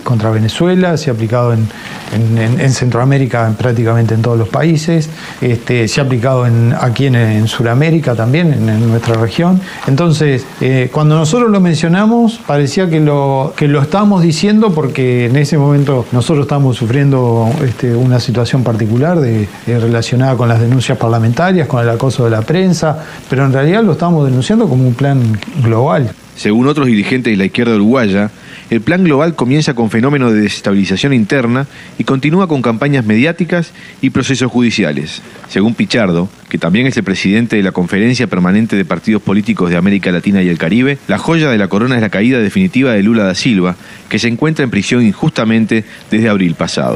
contra 0.04 0.32
Venezuela, 0.32 0.98
se 0.98 1.12
ha 1.12 1.13
aplicado 1.13 1.54
en, 1.54 1.67
en- 2.15 2.36
en- 2.39 2.60
en 2.60 2.72
Centroamérica 2.72 3.46
en 3.48 3.54
prácticamente 3.54 4.15
en 4.15 4.24
todos 4.24 4.39
los 4.39 4.50
países, 4.50 5.08
este, 5.39 5.88
se 5.88 6.02
ha 6.02 6.04
aplicado 6.06 6.48
aquí 6.80 7.06
en, 7.06 7.48
Sudamérica 7.48 8.15
también, 8.15 8.52
en, 8.52 8.89
nuestra 8.89 9.13
región. 9.22 9.62
Entonces, 9.86 10.44
eh, 10.62 10.89
cuando 10.91 11.15
nosotros 11.15 11.52
lo 11.52 11.60
mencionamos, 11.62 12.39
parecía 12.48 12.89
que 12.89 13.00
lo, 13.02 13.54
que 13.56 13.67
lo 13.67 13.84
estábamos 13.84 14.24
diciendo 14.24 14.74
porque 14.74 15.28
en 15.28 15.36
ese 15.36 15.60
momento 15.60 16.08
nosotros 16.12 16.46
estábamos 16.46 16.76
sufriendo 16.78 17.52
este, 17.63 17.94
una 17.96 18.20
situación 18.20 18.63
particular 18.63 19.20
eh, 19.24 19.48
relacionada 19.67 20.36
con 20.36 20.50
las 20.50 20.58
denuncias 20.60 20.71
parlamentarias, 20.98 21.68
con 21.68 21.82
el 21.82 21.90
acoso 21.90 22.26
de 22.26 22.32
la 22.32 22.42
prensa, 22.42 22.98
pero 23.30 23.46
en 23.46 23.54
realidad 23.54 23.84
lo 23.84 23.94
estamos 23.94 24.26
denunciando 24.26 24.68
como 24.68 24.88
un 24.88 24.94
plan 24.94 25.40
global. 25.64 26.12
Según 26.36 26.68
otros 26.68 26.88
dirigentes 26.88 27.32
de 27.32 27.38
la 27.38 27.46
izquierda 27.46 27.76
uruguaya, 27.76 28.32
el 28.72 28.82
plan 28.82 29.04
global 29.04 29.36
comienza 29.36 29.74
con 29.74 29.90
fenómenos 29.90 30.34
de 30.34 30.42
desestabilización 30.42 31.14
interna 31.14 31.68
y 31.98 32.06
continúa 32.06 32.48
con 32.48 32.62
campañas 32.62 33.06
mediáticas 33.06 33.74
y 34.02 34.12
procesos 34.12 34.50
judiciales. 34.50 35.22
Según 35.50 35.76
Pichardo, 35.76 36.30
que 36.50 36.58
también 36.58 36.88
es 36.88 36.96
el 36.96 37.04
presidente 37.04 37.58
de 37.58 37.64
la 37.64 37.74
Conferencia 37.74 38.28
Permanente 38.28 38.78
de 38.78 38.86
Partidos 38.86 39.22
Políticos 39.22 39.70
de 39.70 39.78
América 39.78 40.12
Latina 40.12 40.42
y 40.42 40.48
el 40.48 40.58
Caribe, 40.58 40.98
la 41.08 41.18
joya 41.18 41.50
de 41.50 41.58
la 41.58 41.68
corona 41.68 41.96
es 41.96 42.02
la 42.02 42.10
caída 42.10 42.40
definitiva 42.40 42.94
de 42.94 43.04
Lula 43.04 43.26
da 43.26 43.36
Silva, 43.36 43.76
que 44.08 44.20
se 44.20 44.30
encuentra 44.30 44.64
en 44.64 44.72
prisión 44.72 45.06
injustamente 45.06 45.84
desde 46.10 46.30
abril 46.30 46.56
pasado. 46.56 46.96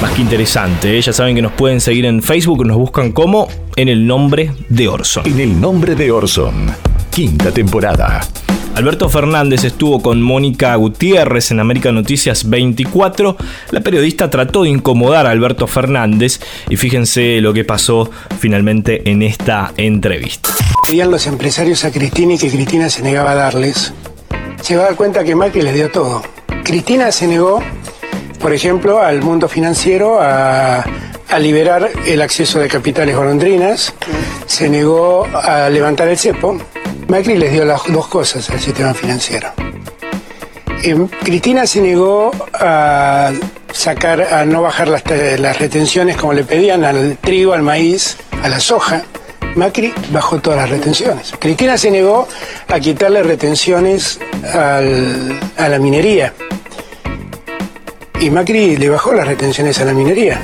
Más 0.00 0.12
que 0.12 0.22
interesante, 0.22 0.96
¿eh? 0.96 1.02
ya 1.02 1.12
saben 1.12 1.34
que 1.34 1.42
nos 1.42 1.52
pueden 1.52 1.80
seguir 1.80 2.06
en 2.06 2.22
Facebook, 2.22 2.64
nos 2.64 2.78
buscan 2.78 3.12
como 3.12 3.48
en 3.76 3.88
el 3.88 4.06
nombre 4.06 4.50
de 4.70 4.88
Orson. 4.88 5.26
En 5.26 5.40
el 5.40 5.60
nombre 5.60 5.94
de 5.94 6.10
Orson, 6.10 6.74
quinta 7.10 7.50
temporada. 7.50 8.26
Alberto 8.74 9.10
Fernández 9.10 9.64
estuvo 9.64 10.00
con 10.00 10.22
Mónica 10.22 10.74
Gutiérrez 10.76 11.50
en 11.50 11.60
América 11.60 11.92
Noticias 11.92 12.48
24. 12.48 13.36
La 13.72 13.80
periodista 13.82 14.30
trató 14.30 14.62
de 14.62 14.70
incomodar 14.70 15.26
a 15.26 15.32
Alberto 15.32 15.66
Fernández 15.66 16.40
y 16.70 16.76
fíjense 16.76 17.42
lo 17.42 17.52
que 17.52 17.64
pasó 17.64 18.10
finalmente 18.38 19.10
en 19.10 19.22
esta 19.22 19.74
entrevista. 19.76 20.48
Pedían 20.88 21.10
los 21.10 21.26
empresarios 21.26 21.84
a 21.84 21.92
Cristina 21.92 22.34
y 22.34 22.38
que 22.38 22.48
Cristina 22.50 22.88
se 22.88 23.02
negaba 23.02 23.32
a 23.32 23.34
darles. 23.34 23.92
Se 24.62 24.76
va 24.76 24.84
a 24.84 24.86
dar 24.86 24.96
cuenta 24.96 25.24
que 25.24 25.34
Macri 25.34 25.60
les 25.60 25.74
dio 25.74 25.90
todo. 25.90 26.22
Cristina 26.64 27.12
se 27.12 27.26
negó, 27.26 27.62
por 28.40 28.54
ejemplo, 28.54 29.00
al 29.00 29.22
mundo 29.22 29.48
financiero 29.48 30.18
a, 30.20 30.84
liberar 31.38 31.90
el 32.06 32.22
acceso 32.22 32.58
de 32.58 32.66
capitales 32.66 33.14
golondrinas, 33.14 33.94
se 34.46 34.68
negó 34.68 35.26
a 35.32 35.68
levantar 35.68 36.08
el 36.08 36.18
cepo. 36.18 36.58
Macri 37.06 37.36
les 37.36 37.52
dio 37.52 37.64
las 37.64 37.82
dos 37.86 38.08
cosas 38.08 38.50
al 38.50 38.58
sistema 38.58 38.92
financiero. 38.94 39.48
Eh, 40.82 40.96
Cristina 41.22 41.66
se 41.66 41.82
negó 41.82 42.32
a 42.52 43.30
sacar, 43.72 44.22
a 44.22 44.44
no 44.44 44.62
bajar 44.62 44.88
las, 44.88 45.04
las 45.38 45.58
retenciones 45.60 46.16
como 46.16 46.32
le 46.32 46.42
pedían 46.42 46.84
al 46.84 47.16
trigo, 47.18 47.52
al 47.52 47.62
maíz, 47.62 48.16
a 48.42 48.48
la 48.48 48.58
soja. 48.58 49.04
Macri 49.54 49.92
bajó 50.10 50.40
todas 50.40 50.58
las 50.58 50.70
retenciones. 50.70 51.32
Cristina 51.38 51.78
se 51.78 51.92
negó 51.92 52.26
a 52.66 52.80
quitarle 52.80 53.22
retenciones 53.22 54.18
a 54.52 54.80
la 54.80 55.78
minería. 55.78 56.32
Y 58.20 58.28
Macri 58.28 58.76
le 58.76 58.90
bajó 58.90 59.14
las 59.14 59.26
retenciones 59.26 59.80
a 59.80 59.86
la 59.86 59.94
minería. 59.94 60.38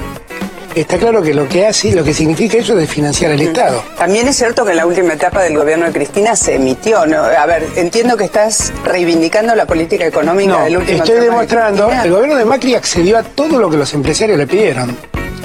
Está 0.75 0.97
claro 0.97 1.23
que 1.23 1.35
lo 1.35 1.47
que 1.47 1.67
hace, 1.67 1.95
lo 1.95 2.03
que 2.03 2.15
significa 2.15 2.57
eso 2.57 2.79
es 2.79 2.89
financiar 2.89 3.33
al 3.33 3.41
Estado. 3.41 3.83
También 3.99 4.27
es 4.27 4.37
cierto 4.37 4.65
que 4.65 4.71
en 4.71 4.79
la 4.79 4.87
última 4.87 5.13
etapa 5.13 5.43
del 5.43 5.59
gobierno 5.59 5.85
de 5.85 5.93
Cristina 5.93 6.35
se 6.37 6.55
emitió, 6.55 7.05
¿no? 7.05 7.19
A 7.19 7.45
ver, 7.45 7.67
entiendo 7.77 8.17
que 8.17 8.25
estás 8.25 8.73
reivindicando 8.83 9.55
la 9.55 9.67
política 9.67 10.07
económica 10.07 10.53
No, 10.53 10.65
del 10.65 10.79
último 10.79 10.99
estoy 10.99 11.21
demostrando, 11.21 11.91
el 11.91 12.11
gobierno 12.11 12.37
de 12.37 12.45
Macri 12.47 12.75
accedió 12.75 13.19
a 13.19 13.23
todo 13.23 13.59
lo 13.59 13.69
que 13.69 13.77
los 13.77 13.93
empresarios 13.93 14.39
le 14.39 14.47
pidieron. 14.47 14.97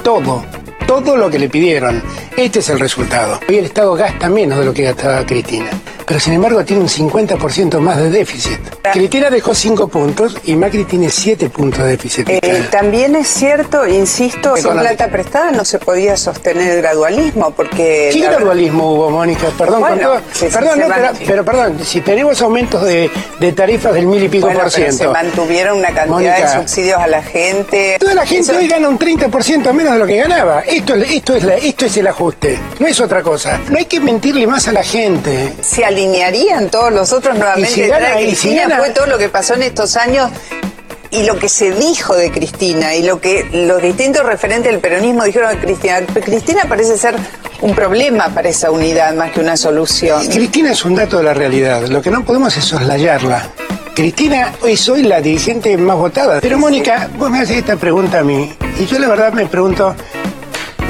Todo. 0.02 0.42
Todo 0.86 1.18
lo 1.18 1.30
que 1.30 1.38
le 1.38 1.50
pidieron. 1.50 2.02
Este 2.34 2.60
es 2.60 2.68
el 2.70 2.80
resultado. 2.80 3.40
Hoy 3.46 3.58
el 3.58 3.66
Estado 3.66 3.94
gasta 3.94 4.30
menos 4.30 4.58
de 4.58 4.64
lo 4.64 4.72
que 4.72 4.84
gastaba 4.84 5.24
Cristina. 5.26 5.70
Pero 6.06 6.20
sin 6.20 6.34
embargo 6.34 6.64
tiene 6.64 6.82
un 6.82 6.88
50% 6.88 7.78
más 7.78 7.96
de 7.98 8.10
déficit. 8.10 8.58
Cristina 8.92 9.30
dejó 9.30 9.54
5 9.54 9.88
puntos 9.88 10.36
y 10.44 10.54
Macri 10.56 10.84
tiene 10.84 11.08
7 11.10 11.48
puntos 11.50 11.80
de 11.80 11.86
déficit. 11.90 12.28
Eh, 12.28 12.64
también 12.70 13.14
es 13.16 13.28
cierto, 13.28 13.86
insisto, 13.86 14.56
sin 14.56 14.72
plata 14.72 15.08
prestada 15.08 15.50
no 15.52 15.64
se 15.64 15.78
podía 15.78 16.16
sostener 16.16 16.70
el 16.72 16.82
gradualismo 16.82 17.50
porque... 17.52 18.10
¿Qué 18.12 18.20
gradualismo 18.20 18.92
hubo, 18.94 19.10
Mónica? 19.10 19.46
Perdón, 19.56 19.80
Bueno, 19.80 19.96
todo- 20.02 20.50
perdón, 20.50 20.78
no, 20.80 20.86
pero, 20.94 21.08
pero 21.26 21.44
perdón, 21.44 21.78
si 21.84 22.00
tenemos 22.00 22.40
aumentos 22.42 22.82
de, 22.84 23.10
de 23.40 23.52
tarifas 23.52 23.94
del 23.94 24.06
mil 24.06 24.22
y 24.22 24.28
pico 24.28 24.46
Bueno, 24.46 24.60
por 24.62 24.72
pero 24.72 24.86
se 24.86 24.92
ciento. 24.92 25.12
mantuvieron 25.12 25.78
una 25.78 25.88
cantidad 25.88 26.06
Mónica, 26.08 26.52
de 26.56 26.60
subsidios 26.60 26.98
a 27.00 27.06
la 27.06 27.22
gente. 27.22 27.96
Toda 28.00 28.14
la 28.14 28.26
gente 28.26 28.50
Eso- 28.52 28.58
hoy 28.60 28.66
gana 28.68 28.88
un 28.88 28.98
30% 28.98 29.72
menos 29.72 29.92
de 29.94 29.98
lo 29.98 30.06
que 30.06 30.16
ganaba. 30.16 30.60
Esto, 30.62 30.94
es- 30.96 31.10
esto, 31.12 31.34
es 31.36 31.44
la- 31.44 31.54
esto 31.56 31.86
es 31.86 31.96
el 31.96 32.06
ajuste, 32.06 32.58
no 32.80 32.86
es 32.86 33.00
otra 33.00 33.22
cosa. 33.22 33.60
No 33.70 33.78
hay 33.78 33.84
que 33.86 34.00
mentirle 34.00 34.46
más 34.46 34.66
a 34.68 34.72
la 34.72 34.82
gente. 34.82 35.52
Alinearían 35.92 36.68
todos 36.70 36.92
los 36.92 37.12
otros 37.12 37.36
nuevamente 37.38 37.70
Y 37.70 37.74
si 37.74 37.80
detrás 37.82 38.00
gana- 38.02 38.14
de 38.16 38.22
y 38.24 38.34
si 38.34 38.48
Cristina 38.48 38.76
fue 38.78 38.90
todo 38.90 39.06
lo 39.06 39.18
que 39.18 39.28
pasó 39.28 39.54
en 39.54 39.62
estos 39.62 39.96
años 39.96 40.30
y 41.10 41.24
lo 41.24 41.38
que 41.38 41.48
se 41.48 41.72
dijo 41.72 42.14
de 42.16 42.30
Cristina 42.32 42.94
y 42.94 43.02
lo 43.02 43.20
que 43.20 43.44
los 43.52 43.82
distintos 43.82 44.24
referentes 44.24 44.72
del 44.72 44.80
peronismo 44.80 45.24
dijeron 45.24 45.50
de 45.54 45.58
Cristina. 45.60 46.00
Cristina 46.24 46.62
parece 46.68 46.96
ser 46.96 47.14
un 47.60 47.74
problema 47.74 48.28
para 48.30 48.48
esa 48.48 48.70
unidad 48.70 49.12
más 49.14 49.30
que 49.30 49.40
una 49.40 49.56
solución. 49.56 50.26
Cristina 50.26 50.72
es 50.72 50.84
un 50.84 50.94
dato 50.94 51.18
de 51.18 51.24
la 51.24 51.34
realidad. 51.34 51.82
Lo 51.88 52.00
que 52.00 52.10
no 52.10 52.24
podemos 52.24 52.56
es 52.56 52.64
soslayarla. 52.64 53.50
Cristina 53.94 54.54
hoy 54.62 55.02
la 55.02 55.20
dirigente 55.20 55.76
más 55.76 55.96
votada. 55.96 56.40
Pero 56.40 56.58
Mónica, 56.58 57.10
vos 57.18 57.30
me 57.30 57.40
haces 57.40 57.58
esta 57.58 57.76
pregunta 57.76 58.20
a 58.20 58.22
mí. 58.22 58.50
Y 58.80 58.86
yo 58.86 58.98
la 58.98 59.06
verdad 59.08 59.34
me 59.34 59.44
pregunto, 59.46 59.94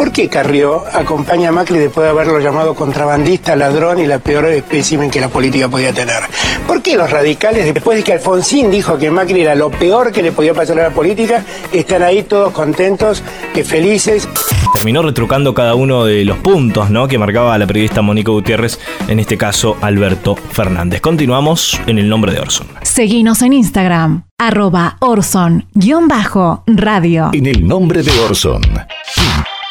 ¿por 0.02 0.10
qué 0.10 0.28
Carrió 0.28 0.82
acompaña 0.92 1.50
a 1.50 1.52
Macri 1.52 1.78
después 1.78 2.02
de 2.02 2.10
haberlo 2.10 2.40
llamado 2.40 2.74
contrabandista, 2.74 3.54
ladrón 3.54 4.00
y 4.00 4.06
la 4.06 4.18
peor 4.18 4.46
espécimen 4.46 5.08
que 5.12 5.20
la 5.20 5.28
política 5.28 5.68
podía 5.68 5.92
tener? 5.92 6.24
¿Por 6.66 6.82
qué 6.82 6.96
los 6.96 7.08
radicales, 7.08 7.72
después 7.72 7.98
de 7.98 8.02
que 8.02 8.14
Alfonsín 8.14 8.68
dijo 8.68 8.98
que 8.98 9.12
Macri 9.12 9.42
era 9.42 9.54
lo 9.54 9.70
peor 9.70 10.10
que 10.10 10.24
le 10.24 10.32
podía 10.32 10.54
pasar 10.54 10.80
a 10.80 10.88
la 10.88 10.90
política, 10.90 11.44
están 11.72 12.02
ahí 12.02 12.24
todos 12.24 12.52
contentos, 12.52 13.22
que 13.54 13.62
felices? 13.62 14.28
Terminó 14.74 15.02
retrucando 15.02 15.54
cada 15.54 15.76
uno 15.76 16.04
de 16.04 16.24
los 16.24 16.38
puntos 16.38 16.90
¿no? 16.90 17.06
que 17.06 17.16
marcaba 17.16 17.56
la 17.56 17.68
periodista 17.68 18.02
Mónica 18.02 18.32
Gutiérrez, 18.32 18.80
en 19.06 19.20
este 19.20 19.38
caso 19.38 19.76
Alberto 19.82 20.34
Fernández. 20.34 21.00
Continuamos 21.00 21.80
en 21.86 22.00
el 22.00 22.08
nombre 22.08 22.32
de 22.32 22.40
Orson. 22.40 22.66
Seguinos 22.82 23.40
en 23.42 23.52
Instagram, 23.52 24.24
arroba 24.36 24.96
Orson-radio. 24.98 25.70
En 27.32 27.46
el 27.46 27.64
nombre 27.64 28.02
de 28.02 28.10
Orson. 28.18 28.62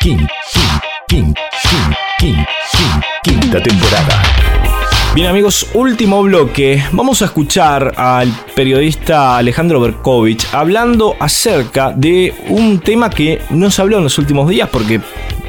King, 0.01 0.25
King, 1.07 1.31
King, 2.17 2.43
quinta 3.21 3.61
temporada. 3.61 4.23
Bien 5.13 5.27
amigos, 5.27 5.67
último 5.75 6.23
bloque. 6.23 6.83
Vamos 6.91 7.21
a 7.21 7.25
escuchar 7.25 7.93
al 7.97 8.33
periodista 8.55 9.37
Alejandro 9.37 9.79
Berkovich 9.79 10.47
hablando 10.53 11.15
acerca 11.19 11.91
de 11.91 12.33
un 12.49 12.79
tema 12.79 13.11
que 13.11 13.43
no 13.51 13.69
se 13.69 13.79
habló 13.83 13.97
en 13.99 14.05
los 14.05 14.17
últimos 14.17 14.49
días 14.49 14.69
porque 14.69 15.01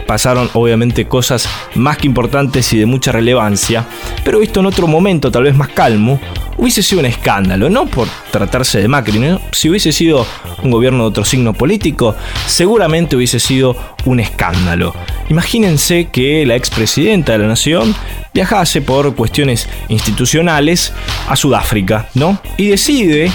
pasaron 0.06 0.50
obviamente 0.54 1.06
cosas 1.06 1.48
más 1.74 1.98
que 1.98 2.06
importantes 2.06 2.72
y 2.72 2.78
de 2.78 2.86
mucha 2.86 3.12
relevancia, 3.12 3.86
pero 4.24 4.38
visto 4.38 4.60
en 4.60 4.66
otro 4.66 4.86
momento 4.86 5.30
tal 5.30 5.44
vez 5.44 5.56
más 5.56 5.68
calmo, 5.68 6.20
hubiese 6.56 6.82
sido 6.82 7.00
un 7.00 7.06
escándalo, 7.06 7.70
no 7.70 7.86
por 7.86 8.08
tratarse 8.30 8.80
de 8.80 8.88
Macri, 8.88 9.18
¿no? 9.18 9.40
si 9.52 9.68
hubiese 9.68 9.92
sido 9.92 10.26
un 10.62 10.70
gobierno 10.70 11.04
de 11.04 11.08
otro 11.08 11.24
signo 11.24 11.52
político, 11.52 12.14
seguramente 12.46 13.16
hubiese 13.16 13.40
sido 13.40 13.76
un 14.04 14.20
escándalo. 14.20 14.94
Imagínense 15.28 16.08
que 16.10 16.44
la 16.46 16.56
expresidenta 16.56 17.32
de 17.32 17.38
la 17.38 17.48
nación 17.48 17.94
viajase 18.34 18.82
por 18.82 19.14
cuestiones 19.14 19.68
institucionales 19.88 20.92
a 21.28 21.36
Sudáfrica, 21.36 22.08
¿no? 22.14 22.40
Y 22.56 22.68
decide, 22.68 23.30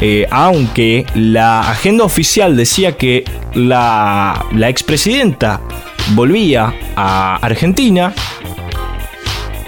eh, 0.00 0.26
aunque 0.30 1.06
la 1.14 1.60
agenda 1.70 2.04
oficial 2.04 2.56
decía 2.56 2.96
que 2.96 3.24
la, 3.54 4.46
la 4.52 4.68
expresidenta 4.68 5.60
volvía 6.14 6.74
a 6.96 7.36
Argentina, 7.36 8.12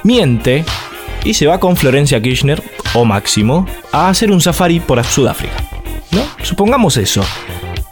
miente 0.05 0.65
y 1.25 1.35
se 1.35 1.47
va 1.47 1.61
con 1.61 1.77
Florencia 1.77 2.21
Kirchner 2.21 2.63
o 2.95 3.05
Máximo 3.05 3.67
a 3.93 4.09
hacer 4.09 4.31
un 4.31 4.41
safari 4.41 4.81
por 4.81 5.03
Sudáfrica. 5.05 5.57
¿No? 6.11 6.23
Supongamos 6.43 6.97
eso. 6.97 7.25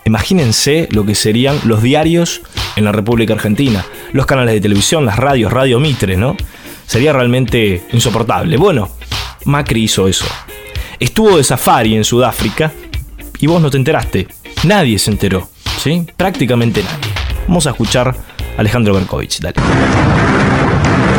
Imagínense 0.05 0.89
lo 0.91 1.07
que 1.07 1.15
serían 1.15 1.59
los 1.65 1.83
diarios 1.83 2.43
en 2.77 2.85
la 2.85 2.93
República 2.93 3.35
Argentina, 3.35 3.85
los 4.13 4.27
canales 4.27 4.55
de 4.55 4.61
televisión, 4.61 5.07
las 5.07 5.17
radios, 5.17 5.53
Radio 5.53 5.79
Mitre, 5.79 6.17
¿no? 6.17 6.37
Sería 6.87 7.13
realmente 7.13 7.85
insoportable. 7.93 8.57
Bueno, 8.57 8.89
Macri 9.45 9.85
hizo 9.85 10.09
eso. 10.09 10.27
Estuvo 10.99 11.37
de 11.37 11.45
safari 11.45 11.95
en 11.95 12.05
Sudáfrica 12.05 12.73
y 13.39 13.47
vos 13.47 13.63
no 13.63 13.71
te 13.71 13.77
enteraste. 13.77 14.27
Nadie 14.65 14.99
se 14.99 15.11
enteró, 15.11 15.49
¿sí? 15.79 16.07
Prácticamente 16.17 16.83
nadie. 16.83 17.10
Vamos 17.51 17.67
a 17.67 17.71
escuchar 17.71 18.07
a 18.07 18.15
Alejandro 18.61 18.95
Berkovich, 18.95 19.41
dale. 19.41 19.57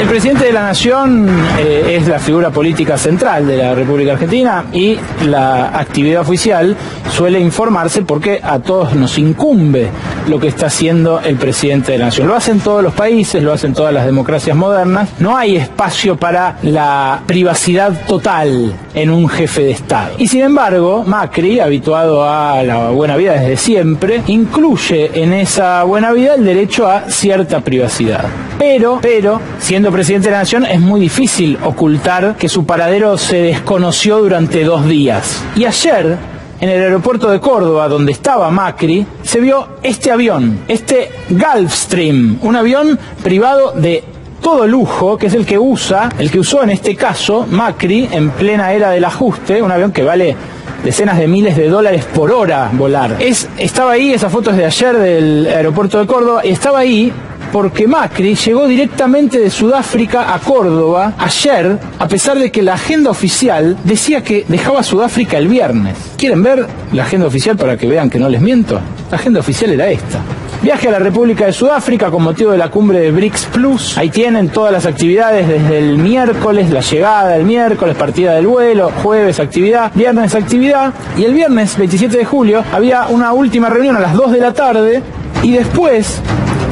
El 0.01 0.07
presidente 0.07 0.45
de 0.45 0.51
la 0.51 0.63
Nación 0.63 1.29
eh, 1.59 1.97
es 1.99 2.07
la 2.07 2.17
figura 2.17 2.49
política 2.49 2.97
central 2.97 3.45
de 3.45 3.55
la 3.55 3.75
República 3.75 4.13
Argentina 4.13 4.65
y 4.73 4.97
la 5.27 5.77
actividad 5.77 6.21
oficial 6.21 6.75
suele 7.11 7.39
informarse 7.39 8.01
porque 8.01 8.41
a 8.41 8.57
todos 8.57 8.95
nos 8.95 9.19
incumbe 9.19 9.89
lo 10.27 10.39
que 10.39 10.47
está 10.47 10.65
haciendo 10.65 11.19
el 11.19 11.35
presidente 11.35 11.91
de 11.91 11.99
la 11.99 12.05
Nación. 12.05 12.27
Lo 12.27 12.35
hacen 12.35 12.61
todos 12.61 12.81
los 12.81 12.95
países, 12.95 13.43
lo 13.43 13.53
hacen 13.53 13.73
todas 13.75 13.93
las 13.93 14.07
democracias 14.07 14.57
modernas. 14.57 15.07
No 15.19 15.37
hay 15.37 15.57
espacio 15.57 16.17
para 16.17 16.57
la 16.63 17.21
privacidad 17.27 17.93
total 18.07 18.73
en 18.95 19.11
un 19.11 19.29
jefe 19.29 19.61
de 19.61 19.71
Estado. 19.71 20.15
Y 20.17 20.27
sin 20.27 20.41
embargo, 20.41 21.03
Macri, 21.05 21.59
habituado 21.59 22.27
a 22.27 22.63
la 22.63 22.89
buena 22.89 23.15
vida 23.17 23.33
desde 23.33 23.55
siempre, 23.55 24.23
incluye 24.25 25.11
en 25.21 25.31
esa 25.31 25.83
buena 25.83 26.11
vida 26.11 26.33
el 26.33 26.43
derecho 26.43 26.87
a 26.87 27.03
cierta 27.07 27.59
privacidad. 27.59 28.25
Pero, 28.61 28.99
pero, 29.01 29.41
siendo 29.57 29.91
presidente 29.91 30.27
de 30.27 30.33
la 30.33 30.41
Nación 30.41 30.67
es 30.67 30.79
muy 30.79 31.01
difícil 31.01 31.57
ocultar 31.63 32.35
que 32.37 32.47
su 32.47 32.63
paradero 32.63 33.17
se 33.17 33.37
desconoció 33.37 34.19
durante 34.19 34.63
dos 34.63 34.85
días. 34.85 35.43
Y 35.55 35.65
ayer, 35.65 36.15
en 36.59 36.69
el 36.69 36.79
aeropuerto 36.79 37.31
de 37.31 37.39
Córdoba, 37.39 37.87
donde 37.87 38.11
estaba 38.11 38.51
Macri, 38.51 39.03
se 39.23 39.39
vio 39.39 39.67
este 39.81 40.11
avión, 40.11 40.59
este 40.67 41.09
Gulfstream, 41.31 42.37
un 42.43 42.55
avión 42.55 42.99
privado 43.23 43.71
de 43.71 44.03
todo 44.43 44.67
lujo, 44.67 45.17
que 45.17 45.25
es 45.25 45.33
el 45.33 45.47
que 45.47 45.57
usa, 45.57 46.09
el 46.19 46.29
que 46.29 46.37
usó 46.37 46.61
en 46.61 46.69
este 46.69 46.95
caso 46.95 47.47
Macri 47.49 48.09
en 48.11 48.29
plena 48.29 48.73
era 48.73 48.91
del 48.91 49.05
ajuste, 49.05 49.59
un 49.63 49.71
avión 49.71 49.91
que 49.91 50.03
vale 50.03 50.35
decenas 50.83 51.17
de 51.17 51.27
miles 51.27 51.57
de 51.57 51.67
dólares 51.67 52.05
por 52.05 52.31
hora 52.31 52.69
volar. 52.73 53.17
Es, 53.19 53.49
estaba 53.57 53.93
ahí, 53.93 54.13
esa 54.13 54.29
foto 54.29 54.51
es 54.51 54.57
de 54.57 54.65
ayer 54.65 54.97
del 54.99 55.47
aeropuerto 55.47 55.97
de 55.97 56.05
Córdoba, 56.05 56.41
estaba 56.43 56.77
ahí 56.77 57.11
porque 57.51 57.87
Macri 57.87 58.35
llegó 58.35 58.67
directamente 58.67 59.39
de 59.39 59.49
Sudáfrica 59.49 60.33
a 60.33 60.39
Córdoba 60.39 61.13
ayer, 61.17 61.77
a 61.99 62.07
pesar 62.07 62.39
de 62.39 62.51
que 62.51 62.61
la 62.61 62.73
agenda 62.75 63.09
oficial 63.09 63.77
decía 63.83 64.23
que 64.23 64.45
dejaba 64.47 64.83
Sudáfrica 64.83 65.37
el 65.37 65.47
viernes. 65.47 65.97
¿Quieren 66.17 66.41
ver 66.43 66.67
la 66.93 67.03
agenda 67.03 67.27
oficial 67.27 67.57
para 67.57 67.77
que 67.77 67.87
vean 67.87 68.09
que 68.09 68.19
no 68.19 68.29
les 68.29 68.41
miento? 68.41 68.79
La 69.09 69.17
agenda 69.17 69.39
oficial 69.39 69.71
era 69.71 69.89
esta. 69.89 70.19
Viaje 70.61 70.89
a 70.89 70.91
la 70.91 70.99
República 70.99 71.47
de 71.47 71.53
Sudáfrica 71.53 72.11
con 72.11 72.21
motivo 72.21 72.51
de 72.51 72.57
la 72.57 72.69
cumbre 72.69 72.99
de 72.99 73.11
BRICS 73.11 73.45
Plus. 73.45 73.97
Ahí 73.97 74.09
tienen 74.09 74.49
todas 74.49 74.71
las 74.71 74.85
actividades 74.85 75.47
desde 75.47 75.79
el 75.79 75.97
miércoles, 75.97 76.69
la 76.69 76.81
llegada 76.81 77.29
del 77.29 77.45
miércoles, 77.45 77.95
partida 77.95 78.35
del 78.35 78.45
vuelo, 78.45 78.91
jueves 79.01 79.39
actividad, 79.39 79.91
viernes 79.95 80.35
actividad. 80.35 80.93
Y 81.17 81.23
el 81.23 81.33
viernes 81.33 81.77
27 81.77 82.15
de 82.15 82.25
julio 82.25 82.63
había 82.71 83.07
una 83.07 83.33
última 83.33 83.69
reunión 83.69 83.95
a 83.95 83.99
las 83.99 84.13
2 84.13 84.31
de 84.33 84.39
la 84.39 84.53
tarde 84.53 85.01
y 85.41 85.53
después 85.53 86.21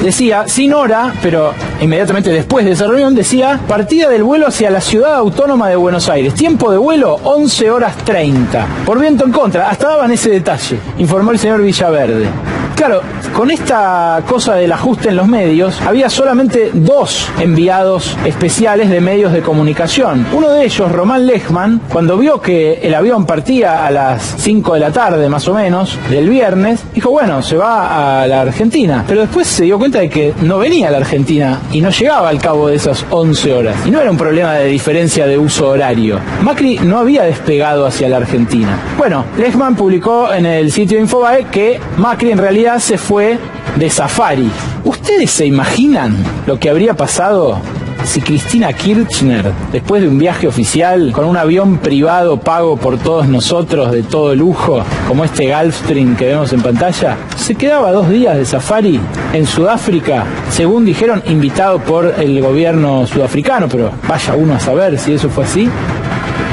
decía, 0.01 0.47
sin 0.47 0.73
hora, 0.73 1.13
pero 1.21 1.53
inmediatamente 1.81 2.31
después 2.31 2.65
de 2.65 2.71
esa 2.71 2.87
reunión, 2.87 3.15
decía, 3.15 3.59
partida 3.67 4.09
del 4.09 4.23
vuelo 4.23 4.47
hacia 4.47 4.69
la 4.69 4.81
ciudad 4.81 5.15
autónoma 5.15 5.69
de 5.69 5.75
Buenos 5.75 6.09
Aires. 6.09 6.33
Tiempo 6.33 6.71
de 6.71 6.77
vuelo, 6.77 7.19
11 7.23 7.71
horas 7.71 7.97
30. 8.05 8.67
Por 8.85 8.99
viento 8.99 9.25
en 9.25 9.31
contra, 9.31 9.69
hasta 9.69 9.89
daban 9.89 10.11
ese 10.11 10.29
detalle, 10.29 10.79
informó 10.97 11.31
el 11.31 11.39
señor 11.39 11.61
Villaverde. 11.61 12.58
Claro, 12.79 13.01
con 13.35 13.51
esta 13.51 14.23
cosa 14.25 14.55
del 14.55 14.71
ajuste 14.71 15.09
en 15.09 15.17
los 15.17 15.27
medios, 15.27 15.81
había 15.81 16.09
solamente 16.09 16.71
dos 16.73 17.29
enviados 17.37 18.15
especiales 18.23 18.89
de 18.89 19.01
medios 19.01 19.33
de 19.33 19.41
comunicación. 19.41 20.25
Uno 20.31 20.49
de 20.49 20.63
ellos, 20.63 20.89
Román 20.89 21.25
Lechman, 21.25 21.81
cuando 21.91 22.17
vio 22.17 22.39
que 22.39 22.79
el 22.81 22.95
avión 22.95 23.25
partía 23.25 23.85
a 23.85 23.91
las 23.91 24.23
5 24.37 24.75
de 24.75 24.79
la 24.79 24.91
tarde 24.91 25.27
más 25.27 25.45
o 25.49 25.53
menos 25.53 25.99
del 26.09 26.29
viernes, 26.29 26.85
dijo, 26.93 27.09
bueno, 27.09 27.41
se 27.41 27.57
va 27.57 28.21
a 28.21 28.27
la 28.27 28.43
Argentina. 28.43 29.03
Pero 29.05 29.21
después 29.21 29.45
se 29.45 29.65
dio 29.65 29.77
cuenta 29.77 29.99
de 29.99 30.09
que 30.09 30.33
no 30.43 30.57
venía 30.57 30.87
a 30.87 30.91
la 30.91 30.99
Argentina 30.99 31.59
y 31.73 31.81
no 31.81 31.89
llegaba 31.89 32.29
al 32.29 32.39
cabo 32.39 32.69
de 32.69 32.75
esas 32.75 33.05
11 33.09 33.53
horas. 33.55 33.75
Y 33.85 33.91
no 33.91 33.99
era 33.99 34.09
un 34.09 34.17
problema 34.17 34.53
de 34.53 34.67
diferencia 34.67 35.27
de 35.27 35.37
uso 35.37 35.67
horario. 35.67 36.17
Macri 36.43 36.79
no 36.79 36.99
había 36.99 37.23
despegado 37.23 37.85
hacia 37.85 38.07
la 38.07 38.17
Argentina. 38.17 38.79
Bueno, 38.97 39.25
Lechman 39.37 39.75
publicó 39.75 40.31
en 40.31 40.45
el 40.45 40.71
sitio 40.71 40.97
Infobae 40.97 41.43
que 41.51 41.77
Macri 41.97 42.31
en 42.31 42.37
realidad 42.37 42.68
se 42.77 42.97
fue 42.97 43.39
de 43.77 43.89
safari. 43.89 44.51
¿Ustedes 44.83 45.31
se 45.31 45.45
imaginan 45.45 46.15
lo 46.45 46.59
que 46.59 46.69
habría 46.69 46.93
pasado 46.93 47.59
si 48.03 48.21
Cristina 48.21 48.73
Kirchner, 48.73 49.51
después 49.71 50.01
de 50.01 50.07
un 50.07 50.17
viaje 50.17 50.47
oficial 50.47 51.11
con 51.11 51.25
un 51.25 51.37
avión 51.37 51.77
privado 51.77 52.39
pago 52.39 52.77
por 52.77 52.97
todos 52.97 53.27
nosotros 53.27 53.91
de 53.91 54.03
todo 54.03 54.35
lujo, 54.35 54.83
como 55.07 55.23
este 55.23 55.53
Gulfstream 55.53 56.15
que 56.15 56.25
vemos 56.25 56.51
en 56.53 56.61
pantalla, 56.61 57.17
se 57.35 57.55
quedaba 57.55 57.91
dos 57.91 58.09
días 58.09 58.37
de 58.37 58.45
safari 58.45 58.99
en 59.33 59.45
Sudáfrica, 59.45 60.25
según 60.51 60.85
dijeron, 60.85 61.23
invitado 61.27 61.79
por 61.79 62.13
el 62.17 62.41
gobierno 62.41 63.05
sudafricano, 63.07 63.67
pero 63.67 63.91
vaya 64.07 64.35
uno 64.35 64.55
a 64.55 64.59
saber 64.59 64.97
si 64.99 65.13
eso 65.13 65.29
fue 65.29 65.43
así? 65.43 65.69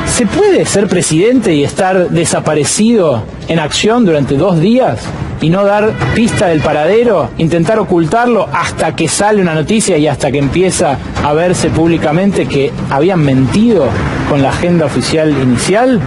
¿Se 0.07 0.27
puede 0.27 0.65
ser 0.65 0.89
presidente 0.89 1.55
y 1.55 1.65
estar 1.65 2.09
desaparecido 2.11 3.23
en 3.49 3.59
acción 3.59 4.05
durante 4.05 4.37
dos 4.37 4.61
días? 4.61 5.01
Y 5.41 5.51
no 5.51 5.65
dar 5.65 5.93
pista 6.15 6.49
del 6.49 6.61
paradero, 6.61 7.31
intentar 7.39 7.79
ocultarlo 7.79 8.49
hasta 8.53 8.95
que 8.95 9.09
sale 9.09 9.41
una 9.41 9.55
noticia 9.55 9.99
y 9.99 10.07
hasta 10.07 10.31
que 10.31 10.39
empieza 10.39 10.99
a 11.25 11.33
verse 11.33 11.71
públicamente 11.71 12.47
que 12.47 12.73
habían 12.91 13.21
mentido 13.21 13.89
con 14.29 14.43
la 14.43 14.51
agenda 14.51 14.87
oficial 14.87 15.31
inicial? 15.31 16.01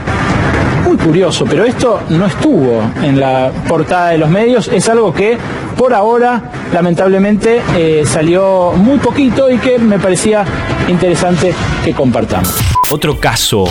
Muy 0.85 0.97
curioso, 0.97 1.45
pero 1.47 1.65
esto 1.65 2.01
no 2.09 2.25
estuvo 2.25 2.81
en 3.03 3.19
la 3.19 3.51
portada 3.67 4.09
de 4.09 4.17
los 4.17 4.29
medios, 4.29 4.67
es 4.69 4.89
algo 4.89 5.13
que 5.13 5.37
por 5.77 5.93
ahora 5.93 6.51
lamentablemente 6.73 7.61
eh, 7.77 8.03
salió 8.05 8.73
muy 8.73 8.97
poquito 8.97 9.49
y 9.49 9.57
que 9.57 9.77
me 9.77 9.99
parecía 9.99 10.45
interesante 10.87 11.53
que 11.85 11.93
compartamos. 11.93 12.55
Otro 12.89 13.19
caso 13.19 13.65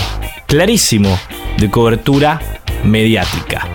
clarísimo 0.46 1.18
de 1.58 1.70
cobertura 1.70 2.40
mediática. 2.84 3.66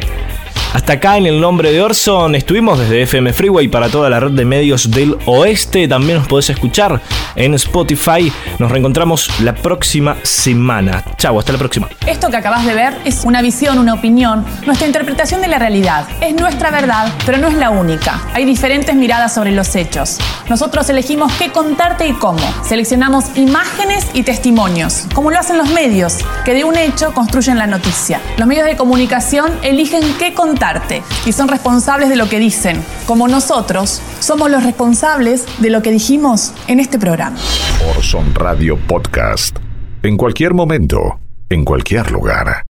Hasta 0.73 0.93
acá 0.93 1.17
en 1.17 1.27
el 1.27 1.39
nombre 1.39 1.71
de 1.71 1.83
Orson 1.83 2.33
estuvimos 2.33 2.79
desde 2.79 3.03
FM 3.03 3.31
Freeway 3.31 3.67
para 3.67 3.89
toda 3.89 4.09
la 4.09 4.19
red 4.19 4.31
de 4.31 4.43
medios 4.43 4.89
del 4.89 5.15
oeste. 5.27 5.88
También 5.88 6.17
nos 6.17 6.27
podés 6.27 6.49
escuchar 6.49 6.99
en 7.36 7.53
Spotify. 7.53 8.33
Nos 8.57 8.71
reencontramos 8.71 9.29
la 9.41 9.53
próxima 9.53 10.17
semana. 10.23 11.03
Chau, 11.17 11.38
hasta 11.38 11.51
la 11.51 11.59
próxima. 11.59 11.89
Esto 12.07 12.31
que 12.31 12.38
acabas 12.38 12.65
de 12.65 12.73
ver 12.73 12.97
es 13.05 13.23
una 13.23 13.43
visión, 13.43 13.77
una 13.77 13.93
opinión, 13.93 14.43
nuestra 14.65 14.88
interpretación 14.88 15.41
de 15.41 15.47
la 15.47 15.59
realidad. 15.59 16.07
Es 16.21 16.33
nuestra 16.33 16.71
verdad, 16.71 17.13
pero 17.23 17.38
no 17.38 17.49
es 17.49 17.53
la 17.53 17.69
única. 17.69 18.19
Hay 18.33 18.43
diferentes 18.43 18.95
miradas 18.95 19.31
sobre 19.31 19.51
los 19.51 19.75
hechos. 19.75 20.17
Nosotros 20.49 20.89
elegimos 20.89 21.31
qué 21.33 21.51
contarte 21.51 22.07
y 22.07 22.13
cómo. 22.13 22.41
Seleccionamos 22.63 23.25
imágenes 23.36 24.07
y 24.15 24.23
testimonios, 24.23 25.05
como 25.13 25.29
lo 25.29 25.38
hacen 25.38 25.59
los 25.59 25.69
medios, 25.69 26.17
que 26.43 26.55
de 26.55 26.63
un 26.63 26.77
hecho 26.77 27.13
construyen 27.13 27.59
la 27.59 27.67
noticia. 27.67 28.19
Los 28.38 28.47
medios 28.47 28.65
de 28.65 28.75
comunicación 28.75 29.51
eligen 29.62 30.01
qué 30.17 30.33
y 31.26 31.34
son 31.34 31.49
responsables 31.49 32.08
de 32.08 32.15
lo 32.15 32.30
que 32.30 32.39
dicen, 32.39 32.82
como 33.06 33.28
nosotros 33.28 34.02
somos 34.19 34.49
los 34.49 34.63
responsables 34.63 35.45
de 35.58 35.69
lo 35.69 35.82
que 35.82 35.91
dijimos 35.91 36.54
en 36.67 36.80
este 36.80 36.97
programa. 36.97 37.36
Orson 37.97 38.34
Radio 38.34 38.78
Podcast. 38.88 39.58
En 40.04 40.15
cualquier 40.15 40.54
momento, 40.54 41.19
en 41.49 41.65
cualquier 41.65 42.12
lugar. 42.12 42.62